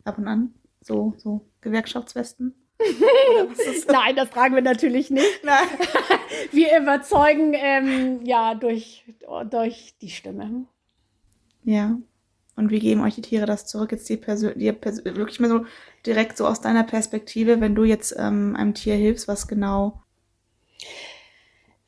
Ab 0.05 0.17
und 0.19 0.27
an. 0.27 0.55
So, 0.81 1.15
so 1.19 1.43
Gewerkschaftswesten. 1.61 2.55
Nein, 3.89 4.17
das 4.17 4.31
tragen 4.31 4.55
wir 4.55 4.63
natürlich 4.63 5.11
nicht. 5.11 5.27
Nein. 5.45 5.69
wir 6.51 6.79
überzeugen 6.79 7.53
ähm, 7.55 8.21
ja 8.25 8.55
durch, 8.55 9.05
durch 9.51 9.95
die 10.01 10.11
Stimme. 10.11 10.67
Ja. 11.63 11.99
Und 12.57 12.71
wie 12.71 12.79
geben 12.79 13.03
euch 13.03 13.17
die 13.17 13.23
Tiere 13.23 13.47
das 13.47 13.67
zurück? 13.67 13.93
Jetzt 13.93 14.09
die 14.09 14.17
Persön 14.17 14.59
die 14.59 14.73
Persön 14.73 15.17
wirklich 15.17 15.41
mal 15.41 15.51
so 15.51 15.65
direkt 16.07 16.37
so 16.37 16.47
aus 16.47 16.61
deiner 16.61 16.85
Perspektive, 16.85 17.61
wenn 17.61 17.75
du 17.75 17.85
jetzt 17.85 18.15
ähm, 18.19 18.55
einem 18.57 18.75
Tier 18.75 18.95
hilfst, 18.95 19.27
was 19.27 19.49
genau 19.49 20.03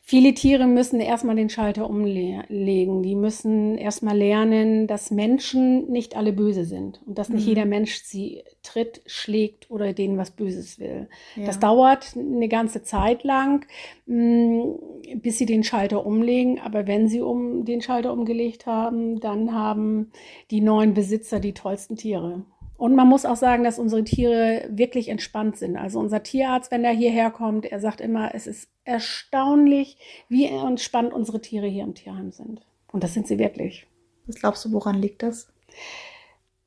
Viele 0.09 0.35
Tiere 0.35 0.69
müssen 0.69 1.01
erstmal 1.01 1.35
den 1.35 1.49
Schalter 1.49 1.91
umlegen. 1.91 3.03
Die 3.03 3.17
müssen 3.17 3.77
erstmal 3.77 4.17
lernen, 4.17 4.87
dass 4.87 5.11
Menschen 5.11 5.91
nicht 5.91 6.17
alle 6.17 6.33
böse 6.33 6.65
sind 6.65 7.01
und 7.07 7.19
dass 7.19 7.29
nicht 7.29 7.43
mhm. 7.43 7.49
jeder 7.49 7.65
Mensch 7.65 8.05
sie 8.05 8.45
tritt, 8.63 9.03
schlägt 9.07 9.69
oder 9.69 9.93
denen 9.95 10.17
was 10.17 10.31
Böses 10.31 10.79
will. 10.79 11.09
Ja. 11.35 11.47
Das 11.47 11.59
dauert 11.59 12.17
eine 12.17 12.47
ganze 12.47 12.85
Zeit 12.85 13.25
lang, 13.25 13.67
mm, 14.07 15.17
bis 15.17 15.39
sie 15.39 15.47
den 15.47 15.65
Schalter 15.65 16.07
umlegen. 16.07 16.61
Aber 16.61 16.87
wenn 16.87 17.09
sie 17.09 17.21
um 17.21 17.65
den 17.65 17.83
Schalter 17.83 18.13
umgelegt 18.13 18.65
haben, 18.67 19.19
dann 19.19 19.53
haben 19.53 20.13
die 20.53 20.61
neuen 20.61 20.95
Besitzer 20.95 21.41
die 21.41 21.53
tollsten 21.53 21.97
Tiere. 21.97 22.45
Und 22.77 22.95
man 22.95 23.09
muss 23.09 23.25
auch 23.25 23.37
sagen, 23.37 23.65
dass 23.65 23.79
unsere 23.79 24.05
Tiere 24.05 24.69
wirklich 24.71 25.09
entspannt 25.09 25.57
sind. 25.57 25.77
Also 25.77 25.99
unser 25.99 26.23
Tierarzt, 26.23 26.71
wenn 26.71 26.85
er 26.85 26.93
hierher 26.93 27.31
kommt, 27.31 27.65
er 27.67 27.81
sagt 27.81 28.01
immer, 28.01 28.35
es 28.35 28.47
ist 28.47 28.69
erstaunlich, 28.85 29.97
wie 30.29 30.47
entspannt 30.47 31.13
unsere 31.13 31.41
Tiere 31.41 31.67
hier 31.67 31.85
im 31.85 31.95
Tierheim 31.95 32.33
sind. 32.33 32.61
Und 32.93 33.03
das 33.03 33.15
sind 33.15 33.27
sie 33.27 33.39
wirklich. 33.39 33.87
Was 34.27 34.37
glaubst 34.37 34.65
du, 34.65 34.73
woran 34.73 35.01
liegt 35.01 35.23
das? 35.23 35.49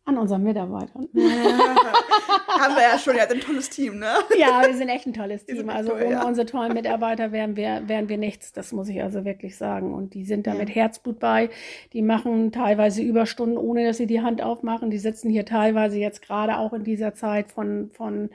An 0.10 0.18
unseren 0.18 0.42
Mitarbeitern. 0.42 1.08
Haben 1.14 2.76
wir 2.76 2.82
ja 2.82 2.98
schon, 2.98 3.16
ja, 3.16 3.26
ein 3.30 3.40
tolles 3.40 3.70
Team, 3.70 4.00
ne? 4.00 4.12
Ja, 4.40 4.64
wir 4.66 4.76
sind 4.76 4.90
echt 4.90 5.06
ein 5.06 5.14
tolles 5.14 5.46
Team. 5.46 5.70
Also 5.70 5.92
toll, 5.92 6.02
ohne 6.02 6.12
ja. 6.12 6.26
unsere 6.26 6.48
tollen 6.48 6.74
Mitarbeiter 6.74 7.32
wären 7.32 7.56
wir, 7.56 7.84
wären 7.86 8.10
wir 8.10 8.18
nichts, 8.18 8.52
das 8.52 8.72
muss 8.72 8.90
ich 8.90 9.04
also 9.04 9.24
wirklich 9.24 9.56
sagen. 9.56 9.94
Und 9.94 10.16
die 10.16 10.26
sind 10.26 10.48
da 10.48 10.54
ja. 10.54 10.58
mit 10.58 10.74
Herzblut 10.74 11.20
bei. 11.20 11.52
Die 11.94 12.02
machen 12.02 12.52
teilweise 12.52 13.04
Überstunden, 13.04 13.60
ohne 13.60 13.86
dass 13.86 13.98
sie 13.98 14.08
die 14.08 14.22
Hand 14.22 14.42
aufmachen. 14.42 14.90
Die 14.90 14.98
sitzen 14.98 15.30
hier 15.30 15.46
teilweise 15.46 16.00
jetzt 16.00 16.24
gerade 16.24 16.58
auch 16.58 16.74
in 16.74 16.84
dieser 16.84 17.14
Zeit 17.14 17.52
von, 17.52 17.92
von 17.92 18.32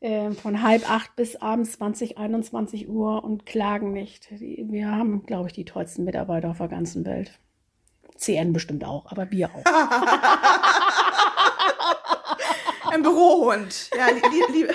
äh, 0.00 0.30
von 0.30 0.62
halb 0.62 0.90
acht 0.90 1.14
bis 1.16 1.36
abends 1.36 1.72
20, 1.72 2.16
21 2.16 2.88
Uhr 2.88 3.22
und 3.22 3.44
klagen 3.44 3.92
nicht. 3.92 4.28
Wir 4.40 4.90
haben, 4.90 5.26
glaube 5.26 5.48
ich, 5.48 5.52
die 5.52 5.66
tollsten 5.66 6.04
Mitarbeiter 6.04 6.48
auf 6.48 6.58
der 6.58 6.68
ganzen 6.68 7.04
Welt. 7.04 7.38
CN 8.16 8.52
bestimmt 8.52 8.84
auch, 8.84 9.10
aber 9.10 9.30
wir 9.30 9.50
auch. 9.50 9.64
Ein 12.92 13.02
Bürohund. 13.02 13.90
Ja, 13.96 14.08
li 14.08 14.42
li 14.52 14.66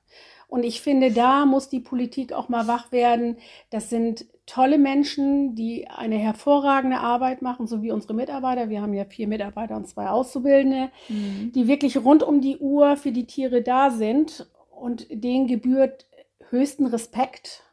Und 0.48 0.64
ich 0.66 0.82
finde, 0.82 1.12
da 1.12 1.46
muss 1.46 1.70
die 1.70 1.80
Politik 1.80 2.32
auch 2.32 2.48
mal 2.50 2.68
wach 2.68 2.92
werden. 2.92 3.38
Das 3.72 3.90
sind 3.90 4.26
tolle 4.46 4.78
Menschen, 4.78 5.56
die 5.56 5.88
eine 5.88 6.18
hervorragende 6.18 7.00
Arbeit 7.00 7.42
machen, 7.42 7.66
so 7.66 7.82
wie 7.82 7.92
unsere 7.92 8.14
Mitarbeiter. 8.14 8.70
Wir 8.70 8.82
haben 8.82 8.94
ja 8.94 9.06
vier 9.06 9.28
Mitarbeiter 9.28 9.76
und 9.76 9.88
zwei 9.88 10.10
Auszubildende, 10.10 10.92
mhm. 11.10 11.52
die 11.56 11.68
wirklich 11.68 11.98
rund 11.98 12.22
um 12.22 12.42
die 12.42 12.58
Uhr 12.58 12.98
für 12.98 13.12
die 13.12 13.26
Tiere 13.26 13.62
da 13.64 13.90
sind. 13.90 14.48
Und 14.70 15.08
denen 15.10 15.48
gebührt 15.48 16.06
höchsten 16.54 16.86
Respekt. 16.86 17.64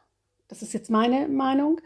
Das 0.47 0.61
ist 0.61 0.73
jetzt 0.73 0.89
meine 0.89 1.29
Meinung 1.29 1.79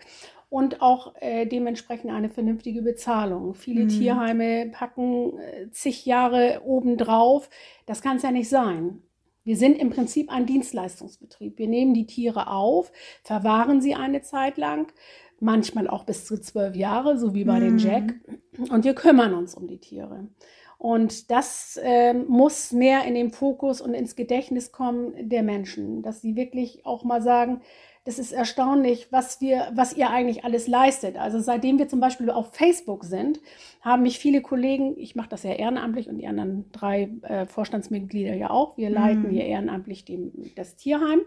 und 0.50 0.82
auch 0.82 1.14
äh, 1.20 1.46
dementsprechend 1.46 2.12
eine 2.12 2.30
vernünftige 2.30 2.82
Bezahlung. 2.82 3.54
Viele 3.54 3.84
mhm. 3.84 3.90
Tierheime 3.90 4.72
packen 4.72 5.38
äh, 5.38 5.70
zig 5.72 6.06
Jahre 6.06 6.62
obendrauf. 6.64 7.50
Das 7.86 8.02
kann 8.02 8.18
es 8.18 8.24
ja 8.24 8.32
nicht 8.32 8.50
sein. 8.50 9.02
Wir 9.44 9.58
sind 9.58 9.78
im 9.78 9.92
Prinzip 9.92 10.32
ein 10.32 10.48
Dienstleistungsbetrieb. 10.48 11.60
Wir 11.60 11.68
nehmen 11.68 11.94
die 11.94 12.08
Tiere 12.08 12.48
auf, 12.48 12.92
verwahren 13.24 13.80
sie 13.80 13.94
eine 13.94 14.22
Zeit 14.22 14.58
lang, 14.58 14.92
manchmal 15.40 15.88
auch 15.88 16.06
bis 16.06 16.26
zu 16.26 16.40
zwölf 16.40 16.76
Jahre, 16.76 17.20
so 17.20 17.36
wie 17.36 17.44
bei 17.44 17.60
mhm. 17.60 17.64
den 17.64 17.78
Jack. 17.78 18.16
Und 18.58 18.86
wir 18.86 18.96
kümmern 18.96 19.34
uns 19.36 19.54
um 19.54 19.68
die 19.68 19.80
Tiere. 19.80 20.30
Und 20.78 21.32
das 21.32 21.80
äh, 21.82 22.14
muss 22.14 22.72
mehr 22.72 23.06
in 23.06 23.16
den 23.16 23.32
Fokus 23.32 23.82
und 23.82 23.94
ins 23.94 24.16
Gedächtnis 24.16 24.72
kommen 24.72 25.30
der 25.30 25.44
Menschen, 25.44 26.02
dass 26.02 26.22
sie 26.22 26.36
wirklich 26.36 26.86
auch 26.86 27.04
mal 27.04 27.22
sagen, 27.22 27.62
das 28.06 28.20
ist 28.20 28.32
erstaunlich, 28.32 29.08
was 29.12 29.42
wir, 29.42 29.72
was 29.74 29.94
ihr 29.94 30.12
eigentlich 30.12 30.46
alles 30.46 30.68
leistet. 30.68 31.18
Also 31.18 31.40
seitdem 31.40 31.80
wir 31.80 31.88
zum 31.88 32.00
Beispiel 32.00 32.30
auf 32.30 32.54
Facebook 32.54 33.04
sind, 33.04 33.40
haben 33.82 34.04
mich 34.04 34.20
viele 34.20 34.42
Kollegen, 34.44 34.96
ich 34.98 35.16
mache 35.16 35.30
das 35.30 35.42
ja 35.42 35.52
ehrenamtlich 35.52 36.08
und 36.08 36.20
die 36.20 36.28
anderen 36.28 36.72
drei 36.72 37.10
äh, 37.24 37.48
Vorstandsmitglieder 37.48 38.36
ja 38.36 38.52
auch, 38.52 38.78
wir 38.78 38.92
leiten 38.92 39.24
mhm. 39.24 39.30
hier 39.32 39.46
ehrenamtlich 39.46 40.06
dem, 40.06 40.32
das 40.56 40.76
Tierheim. 40.76 41.22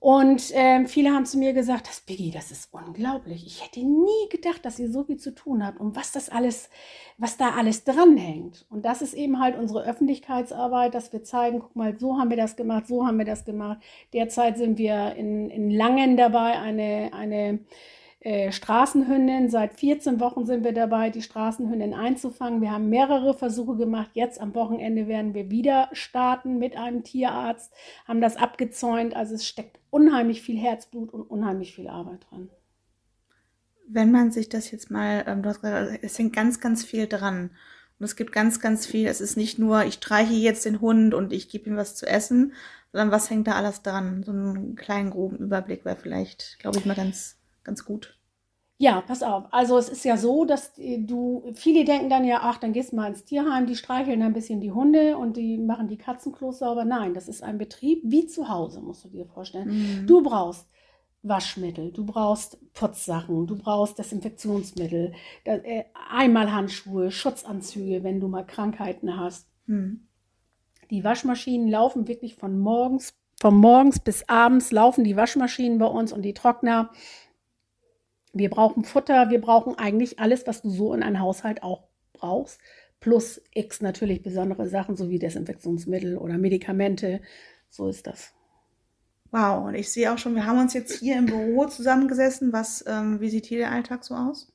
Und 0.00 0.50
ähm, 0.54 0.86
viele 0.86 1.10
haben 1.10 1.26
zu 1.26 1.36
mir 1.36 1.52
gesagt, 1.52 1.86
das 1.86 2.00
Biggie, 2.00 2.30
das 2.30 2.50
ist 2.50 2.72
unglaublich. 2.72 3.46
Ich 3.46 3.62
hätte 3.62 3.80
nie 3.80 4.28
gedacht, 4.30 4.64
dass 4.64 4.78
ihr 4.78 4.90
so 4.90 5.04
viel 5.04 5.18
zu 5.18 5.34
tun 5.34 5.64
habt 5.64 5.78
und 5.78 5.94
was 5.94 6.10
das 6.10 6.30
alles, 6.30 6.70
was 7.18 7.36
da 7.36 7.50
alles 7.50 7.84
dranhängt. 7.84 8.64
Und 8.70 8.86
das 8.86 9.02
ist 9.02 9.12
eben 9.12 9.38
halt 9.40 9.58
unsere 9.58 9.84
Öffentlichkeitsarbeit, 9.84 10.94
dass 10.94 11.12
wir 11.12 11.22
zeigen, 11.22 11.60
guck 11.60 11.76
mal, 11.76 11.98
so 12.00 12.18
haben 12.18 12.30
wir 12.30 12.38
das 12.38 12.56
gemacht, 12.56 12.86
so 12.86 13.06
haben 13.06 13.18
wir 13.18 13.26
das 13.26 13.44
gemacht. 13.44 13.82
Derzeit 14.14 14.56
sind 14.56 14.78
wir 14.78 15.16
in, 15.16 15.50
in 15.50 15.70
Langen 15.70 16.16
dabei, 16.16 16.58
eine, 16.58 17.10
eine 17.12 17.58
äh, 18.20 18.52
Straßenhündin. 18.52 19.48
Seit 19.48 19.80
14 19.80 20.20
Wochen 20.20 20.44
sind 20.44 20.62
wir 20.62 20.74
dabei, 20.74 21.08
die 21.08 21.22
Straßenhündin 21.22 21.94
einzufangen. 21.94 22.60
Wir 22.60 22.70
haben 22.70 22.90
mehrere 22.90 23.32
Versuche 23.32 23.76
gemacht. 23.76 24.10
Jetzt 24.12 24.40
am 24.40 24.54
Wochenende 24.54 25.08
werden 25.08 25.32
wir 25.32 25.50
wieder 25.50 25.88
starten 25.92 26.58
mit 26.58 26.76
einem 26.76 27.02
Tierarzt, 27.02 27.72
haben 28.06 28.20
das 28.20 28.36
abgezäunt. 28.36 29.16
Also 29.16 29.34
es 29.34 29.46
steckt 29.46 29.80
unheimlich 29.88 30.42
viel 30.42 30.58
Herzblut 30.58 31.14
und 31.14 31.22
unheimlich 31.22 31.74
viel 31.74 31.88
Arbeit 31.88 32.26
dran. 32.30 32.50
Wenn 33.88 34.12
man 34.12 34.30
sich 34.30 34.50
das 34.50 34.70
jetzt 34.70 34.90
mal, 34.90 35.24
ähm, 35.26 35.42
gesagt, 35.42 35.98
es 36.02 36.18
hängt 36.18 36.34
ganz, 36.34 36.60
ganz 36.60 36.84
viel 36.84 37.06
dran. 37.06 37.50
Und 37.98 38.04
es 38.04 38.16
gibt 38.16 38.32
ganz, 38.32 38.60
ganz 38.60 38.86
viel. 38.86 39.06
Es 39.06 39.22
ist 39.22 39.36
nicht 39.36 39.58
nur, 39.58 39.84
ich 39.84 39.94
streiche 39.94 40.34
jetzt 40.34 40.66
den 40.66 40.82
Hund 40.82 41.14
und 41.14 41.32
ich 41.32 41.48
gebe 41.48 41.70
ihm 41.70 41.76
was 41.76 41.96
zu 41.96 42.06
essen, 42.06 42.52
sondern 42.92 43.10
was 43.10 43.30
hängt 43.30 43.46
da 43.46 43.52
alles 43.52 43.82
dran? 43.82 44.22
So 44.22 44.32
einen 44.32 44.76
kleinen, 44.76 45.10
groben 45.10 45.38
Überblick 45.38 45.86
wäre 45.86 45.96
vielleicht, 45.96 46.58
glaube 46.58 46.78
ich, 46.78 46.84
mal 46.84 46.94
ganz 46.94 47.39
ganz 47.70 47.84
gut. 47.84 48.18
Ja, 48.78 49.02
pass 49.02 49.22
auf. 49.22 49.44
Also 49.52 49.78
es 49.78 49.88
ist 49.88 50.04
ja 50.04 50.16
so, 50.16 50.44
dass 50.44 50.72
du, 50.74 51.52
viele 51.54 51.84
denken 51.84 52.08
dann 52.08 52.24
ja, 52.24 52.40
ach, 52.42 52.58
dann 52.58 52.72
gehst 52.72 52.90
du 52.90 52.96
mal 52.96 53.08
ins 53.08 53.24
Tierheim, 53.24 53.66
die 53.66 53.76
streicheln 53.76 54.22
ein 54.22 54.32
bisschen 54.32 54.60
die 54.60 54.72
Hunde 54.72 55.16
und 55.18 55.36
die 55.36 55.56
machen 55.58 55.86
die 55.86 55.98
Katzenklos 55.98 56.58
sauber. 56.58 56.84
Nein, 56.84 57.14
das 57.14 57.28
ist 57.28 57.42
ein 57.42 57.58
Betrieb 57.58 58.00
wie 58.04 58.26
zu 58.26 58.48
Hause, 58.48 58.80
musst 58.80 59.04
du 59.04 59.08
dir 59.08 59.26
vorstellen. 59.26 59.68
Mhm. 59.68 60.06
Du 60.06 60.22
brauchst 60.22 60.66
Waschmittel, 61.22 61.92
du 61.92 62.04
brauchst 62.06 62.58
Putzsachen, 62.72 63.46
du 63.46 63.56
brauchst 63.56 63.98
Desinfektionsmittel, 63.98 65.12
äh, 65.44 65.84
Einmalhandschuhe, 66.10 67.10
Schutzanzüge, 67.10 68.02
wenn 68.02 68.18
du 68.18 68.26
mal 68.28 68.46
Krankheiten 68.46 69.16
hast. 69.16 69.46
Hm. 69.66 70.08
Die 70.90 71.04
Waschmaschinen 71.04 71.68
laufen 71.68 72.08
wirklich 72.08 72.34
von 72.34 72.58
morgens, 72.58 73.14
von 73.38 73.54
morgens 73.54 74.00
bis 74.00 74.28
abends 74.28 74.72
laufen 74.72 75.04
die 75.04 75.16
Waschmaschinen 75.16 75.78
bei 75.78 75.86
uns 75.86 76.12
und 76.12 76.22
die 76.22 76.34
Trockner. 76.34 76.90
Wir 78.32 78.50
brauchen 78.50 78.84
Futter, 78.84 79.30
wir 79.30 79.40
brauchen 79.40 79.76
eigentlich 79.78 80.18
alles, 80.18 80.46
was 80.46 80.62
du 80.62 80.70
so 80.70 80.94
in 80.94 81.02
einem 81.02 81.20
Haushalt 81.20 81.62
auch 81.62 81.84
brauchst. 82.12 82.60
Plus 83.00 83.40
X 83.54 83.80
natürlich 83.80 84.22
besondere 84.22 84.68
Sachen, 84.68 84.96
so 84.96 85.08
wie 85.08 85.18
Desinfektionsmittel 85.18 86.16
oder 86.16 86.38
Medikamente. 86.38 87.20
So 87.70 87.88
ist 87.88 88.06
das. 88.06 88.34
Wow, 89.30 89.66
und 89.66 89.74
ich 89.74 89.90
sehe 89.90 90.12
auch 90.12 90.18
schon, 90.18 90.34
wir 90.34 90.44
haben 90.44 90.58
uns 90.58 90.74
jetzt 90.74 90.98
hier 90.98 91.16
im 91.16 91.26
Büro 91.26 91.66
zusammengesessen. 91.66 92.52
Was, 92.52 92.84
ähm, 92.86 93.20
wie 93.20 93.30
sieht 93.30 93.46
hier 93.46 93.58
der 93.58 93.70
Alltag 93.70 94.04
so 94.04 94.14
aus? 94.14 94.52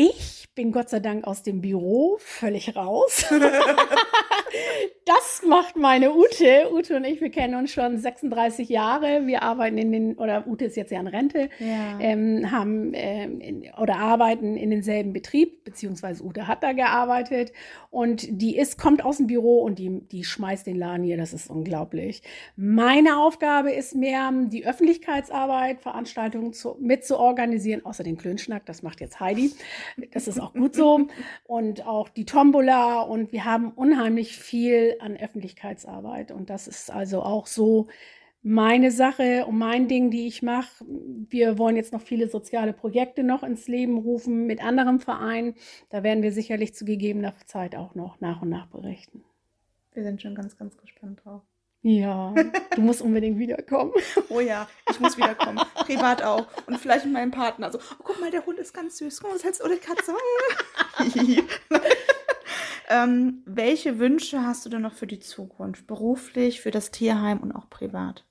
Ich 0.00 0.48
bin 0.54 0.70
Gott 0.70 0.90
sei 0.90 1.00
Dank 1.00 1.26
aus 1.26 1.42
dem 1.42 1.60
Büro 1.60 2.18
völlig 2.20 2.76
raus. 2.76 3.24
das 5.04 5.42
macht 5.44 5.76
meine 5.76 6.14
Ute. 6.14 6.72
Ute 6.72 6.96
und 6.96 7.04
ich, 7.04 7.20
wir 7.20 7.30
kennen 7.30 7.56
uns 7.56 7.72
schon 7.72 7.98
36 7.98 8.68
Jahre. 8.68 9.26
Wir 9.26 9.42
arbeiten 9.42 9.76
in 9.76 9.90
den, 9.90 10.14
oder 10.16 10.46
Ute 10.46 10.66
ist 10.66 10.76
jetzt 10.76 10.92
ja 10.92 11.00
in 11.00 11.08
Rente, 11.08 11.48
ja. 11.58 11.98
Ähm, 11.98 12.52
haben 12.52 12.92
ähm, 12.94 13.40
in, 13.40 13.62
oder 13.80 13.96
arbeiten 13.96 14.56
in 14.56 14.70
denselben 14.70 15.12
Betrieb, 15.12 15.64
beziehungsweise 15.64 16.22
Ute 16.22 16.46
hat 16.46 16.62
da 16.62 16.74
gearbeitet. 16.74 17.52
Und 17.90 18.26
die 18.30 18.56
ist, 18.56 18.78
kommt 18.78 19.04
aus 19.04 19.16
dem 19.16 19.26
Büro 19.26 19.62
und 19.62 19.80
die, 19.80 20.06
die 20.08 20.22
schmeißt 20.22 20.66
den 20.66 20.76
Laden 20.76 21.02
hier. 21.02 21.16
Das 21.16 21.32
ist 21.32 21.50
unglaublich. 21.50 22.22
Meine 22.54 23.18
Aufgabe 23.18 23.72
ist 23.72 23.96
mehr, 23.96 24.30
die 24.32 24.64
Öffentlichkeitsarbeit, 24.64 25.80
Veranstaltungen 25.80 26.52
zu, 26.52 26.76
mit 26.78 27.04
zu 27.04 27.18
organisieren, 27.18 27.84
außer 27.84 28.04
den 28.04 28.16
Klönschnack, 28.16 28.64
das 28.64 28.84
macht 28.84 29.00
jetzt 29.00 29.18
Heidi. 29.18 29.50
Das 30.12 30.28
ist 30.28 30.40
auch 30.40 30.52
gut 30.52 30.74
so. 30.74 31.08
Und 31.44 31.86
auch 31.86 32.08
die 32.08 32.24
Tombola. 32.24 33.02
Und 33.02 33.32
wir 33.32 33.44
haben 33.44 33.72
unheimlich 33.72 34.36
viel 34.36 34.96
an 35.00 35.16
Öffentlichkeitsarbeit. 35.16 36.32
Und 36.32 36.50
das 36.50 36.68
ist 36.68 36.90
also 36.90 37.22
auch 37.22 37.46
so 37.46 37.88
meine 38.42 38.90
Sache 38.90 39.46
und 39.46 39.58
mein 39.58 39.88
Ding, 39.88 40.10
die 40.10 40.26
ich 40.26 40.42
mache. 40.42 40.84
Wir 41.28 41.58
wollen 41.58 41.76
jetzt 41.76 41.92
noch 41.92 42.02
viele 42.02 42.28
soziale 42.28 42.72
Projekte 42.72 43.22
noch 43.22 43.42
ins 43.42 43.68
Leben 43.68 43.98
rufen 43.98 44.46
mit 44.46 44.62
anderen 44.62 45.00
Vereinen. 45.00 45.54
Da 45.90 46.02
werden 46.02 46.22
wir 46.22 46.32
sicherlich 46.32 46.74
zu 46.74 46.84
gegebener 46.84 47.34
Zeit 47.46 47.74
auch 47.74 47.94
noch 47.94 48.20
nach 48.20 48.42
und 48.42 48.48
nach 48.48 48.66
berichten. 48.66 49.24
Wir 49.92 50.04
sind 50.04 50.22
schon 50.22 50.34
ganz, 50.34 50.56
ganz 50.56 50.76
gespannt 50.76 51.20
drauf. 51.24 51.42
Ja, 51.82 52.34
du 52.74 52.80
musst 52.80 53.02
unbedingt 53.02 53.38
wiederkommen. 53.38 53.92
Oh 54.30 54.40
ja, 54.40 54.68
ich 54.90 55.00
muss 55.00 55.16
wiederkommen. 55.16 55.58
Privat 55.74 56.22
auch. 56.22 56.46
Und 56.66 56.78
vielleicht 56.78 57.04
mit 57.04 57.14
meinem 57.14 57.30
Partner. 57.30 57.66
Also, 57.66 57.78
oh, 57.78 58.02
guck 58.04 58.20
mal, 58.20 58.30
der 58.30 58.44
Hund 58.44 58.58
ist 58.58 58.74
ganz 58.74 58.98
süß. 58.98 59.20
Guck 59.20 59.30
mal, 59.30 59.36
was 59.36 59.44
hältst 59.44 59.60
du? 59.60 59.64
Oder 59.64 59.76
Katze. 59.76 60.12
ähm, 62.88 63.42
welche 63.46 63.98
Wünsche 63.98 64.42
hast 64.42 64.66
du 64.66 64.70
denn 64.70 64.82
noch 64.82 64.92
für 64.92 65.06
die 65.06 65.20
Zukunft? 65.20 65.86
Beruflich, 65.86 66.60
für 66.60 66.70
das 66.70 66.90
Tierheim 66.90 67.38
und 67.38 67.52
auch 67.52 67.70
privat? 67.70 68.24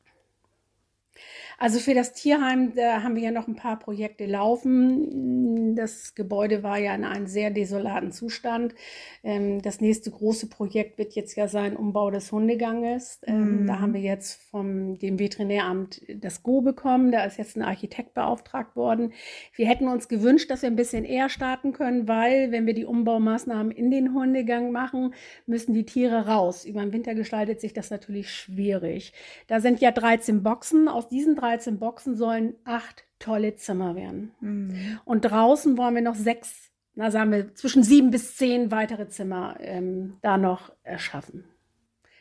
Also 1.60 1.80
für 1.80 1.96
das 1.96 2.14
Tierheim, 2.14 2.76
da 2.76 3.02
haben 3.02 3.16
wir 3.16 3.24
ja 3.24 3.32
noch 3.32 3.48
ein 3.48 3.56
paar 3.56 3.80
Projekte 3.80 4.28
laufen. 4.28 5.76
Das 5.76 6.14
Gebäude 6.14 6.62
war 6.62 6.78
ja 6.78 6.94
in 6.94 7.04
einem 7.04 7.26
sehr 7.26 7.50
desolaten 7.50 8.12
Zustand. 8.12 8.76
Ähm, 9.24 9.64
das 9.64 9.82
nächste 9.82 10.12
große 10.12 10.50
Projekt 10.50 11.00
wird 11.00 11.14
jetzt 11.14 11.36
ja 11.36 11.48
sein 11.48 11.76
Umbau 11.76 12.12
des 12.12 12.32
Hundeganges. 12.32 13.22
Ähm, 13.26 13.64
mhm. 13.64 13.68
Da 13.68 13.80
haben 13.80 13.96
wir 13.96 14.02
jetzt 14.02 14.40
vom 14.52 15.00
dem 15.00 15.18
Veterinäramt 15.18 16.04
das 16.22 16.44
Go 16.44 16.62
bekommen. 16.62 17.12
Da 17.12 17.24
ist 17.24 17.40
jetzt 17.40 17.58
ein 17.58 17.64
Architekt 17.64 18.14
beauftragt 18.14 18.76
worden. 18.76 19.14
Wir 19.56 19.68
hätten 19.68 19.88
uns 19.88 20.08
gewünscht, 20.10 20.52
dass 20.52 20.62
wir 20.62 20.70
ein 20.70 20.76
bisschen 20.76 21.06
eher 21.06 21.28
starten 21.28 21.74
können, 21.74 22.08
weil 22.08 22.52
wenn 22.52 22.68
wir 22.68 22.76
die 22.76 22.86
Umbaumaßnahmen 22.86 23.72
in 23.72 23.90
den 23.90 24.14
Hundegang 24.14 24.72
machen, 24.72 25.16
müssen 25.48 25.74
die 25.74 25.86
Tiere 25.86 26.28
raus. 26.28 26.66
Über 26.66 26.82
den 26.82 26.94
Winter 26.94 27.16
gestaltet 27.16 27.62
sich 27.62 27.74
das 27.74 27.90
natürlich 27.90 28.30
schwierig. 28.30 29.12
Da 29.48 29.60
sind 29.60 29.82
ja 29.82 29.90
13 29.90 30.44
Boxen. 30.44 30.88
Aus 30.88 31.10
diesen 31.10 31.36
13 31.36 31.47
13 31.48 31.80
Boxen 31.80 32.16
sollen 32.16 32.56
acht 32.66 33.06
tolle 33.20 33.56
Zimmer 33.56 33.96
werden. 33.96 34.32
Mhm. 34.42 35.00
Und 35.06 35.22
draußen 35.22 35.78
wollen 35.78 35.96
wir 35.96 36.02
noch 36.02 36.16
sechs, 36.16 36.72
na 36.96 37.10
sagen 37.10 37.32
wir, 37.32 37.56
zwischen 37.56 37.84
sieben 37.84 38.12
bis 38.12 38.36
zehn 38.36 38.72
weitere 38.72 39.08
Zimmer 39.08 39.58
ähm, 39.60 40.18
da 40.22 40.38
noch 40.38 40.72
erschaffen. 40.84 41.46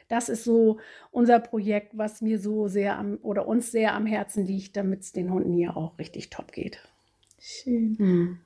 Das 0.08 0.28
ist 0.28 0.44
so 0.44 0.78
unser 1.10 1.40
Projekt, 1.40 1.98
was 1.98 2.22
mir 2.22 2.38
so 2.38 2.68
sehr 2.68 2.96
am 2.96 3.18
oder 3.22 3.48
uns 3.48 3.72
sehr 3.72 3.94
am 3.94 4.06
Herzen 4.06 4.46
liegt, 4.46 4.76
damit 4.76 5.00
es 5.00 5.12
den 5.12 5.32
Hunden 5.32 5.52
hier 5.52 5.76
auch 5.76 5.98
richtig 5.98 6.30
top 6.30 6.52
geht. 6.52 6.78
Schön. 7.40 7.96
Mhm. 7.98 8.38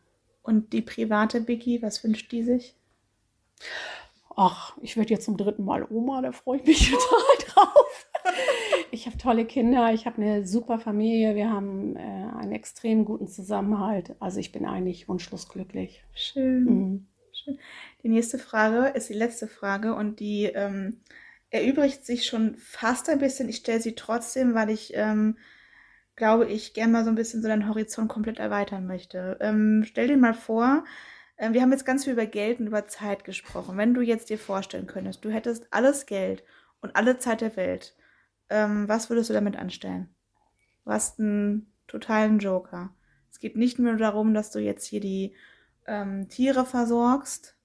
Und 0.42 0.72
die 0.72 0.80
private 0.80 1.42
Biggie, 1.42 1.82
was 1.82 2.02
wünscht 2.02 2.32
die 2.32 2.42
sich? 2.42 2.74
Ach, 4.34 4.78
ich 4.80 4.96
werde 4.96 5.10
jetzt 5.10 5.26
zum 5.26 5.36
dritten 5.36 5.64
Mal 5.64 5.86
Oma, 5.90 6.22
da 6.22 6.32
freue 6.32 6.60
ich 6.60 6.66
mich 6.66 6.90
total 6.90 7.36
drauf. 7.46 8.09
Ich 8.92 9.06
habe 9.06 9.16
tolle 9.18 9.44
Kinder, 9.44 9.92
ich 9.92 10.06
habe 10.06 10.20
eine 10.20 10.46
super 10.46 10.80
Familie, 10.80 11.36
wir 11.36 11.48
haben 11.48 11.94
äh, 11.96 12.00
einen 12.00 12.52
extrem 12.52 13.04
guten 13.04 13.28
Zusammenhalt. 13.28 14.16
Also 14.18 14.40
ich 14.40 14.50
bin 14.50 14.66
eigentlich 14.66 15.08
wunschlos 15.08 15.48
glücklich. 15.48 16.02
Schön. 16.14 16.64
Mhm. 16.64 17.06
Schön. 17.32 17.58
Die 18.02 18.08
nächste 18.08 18.38
Frage 18.38 18.88
ist 18.88 19.08
die 19.08 19.14
letzte 19.14 19.46
Frage 19.46 19.94
und 19.94 20.18
die 20.18 20.46
ähm, 20.46 21.00
erübrigt 21.50 22.04
sich 22.04 22.26
schon 22.26 22.56
fast 22.56 23.08
ein 23.08 23.18
bisschen. 23.18 23.48
Ich 23.48 23.56
stelle 23.56 23.80
sie 23.80 23.94
trotzdem, 23.94 24.54
weil 24.54 24.70
ich 24.70 24.92
ähm, 24.94 25.36
glaube, 26.16 26.46
ich 26.46 26.74
gerne 26.74 26.92
mal 26.92 27.04
so 27.04 27.10
ein 27.10 27.16
bisschen 27.16 27.42
so 27.42 27.48
deinen 27.48 27.68
Horizont 27.68 28.08
komplett 28.08 28.38
erweitern 28.38 28.86
möchte. 28.86 29.38
Ähm, 29.40 29.84
stell 29.86 30.08
dir 30.08 30.16
mal 30.16 30.34
vor, 30.34 30.84
äh, 31.36 31.52
wir 31.52 31.62
haben 31.62 31.72
jetzt 31.72 31.86
ganz 31.86 32.04
viel 32.04 32.12
über 32.12 32.26
Geld 32.26 32.60
und 32.60 32.66
über 32.66 32.88
Zeit 32.88 33.24
gesprochen. 33.24 33.78
Wenn 33.78 33.94
du 33.94 34.00
jetzt 34.00 34.30
dir 34.30 34.38
vorstellen 34.38 34.86
könntest, 34.86 35.24
du 35.24 35.30
hättest 35.30 35.66
alles 35.70 36.06
Geld 36.06 36.44
und 36.82 36.96
alle 36.96 37.18
Zeit 37.18 37.40
der 37.40 37.56
Welt 37.56 37.94
ähm, 38.50 38.88
was 38.88 39.08
würdest 39.08 39.30
du 39.30 39.34
damit 39.34 39.56
anstellen? 39.56 40.08
Du 40.84 40.90
hast 40.90 41.20
einen 41.20 41.72
totalen 41.86 42.38
Joker. 42.38 42.94
Es 43.30 43.38
geht 43.38 43.56
nicht 43.56 43.78
nur 43.78 43.96
darum, 43.96 44.34
dass 44.34 44.50
du 44.50 44.58
jetzt 44.58 44.84
hier 44.86 45.00
die 45.00 45.34
ähm, 45.86 46.28
Tiere 46.28 46.64
versorgst. 46.64 47.56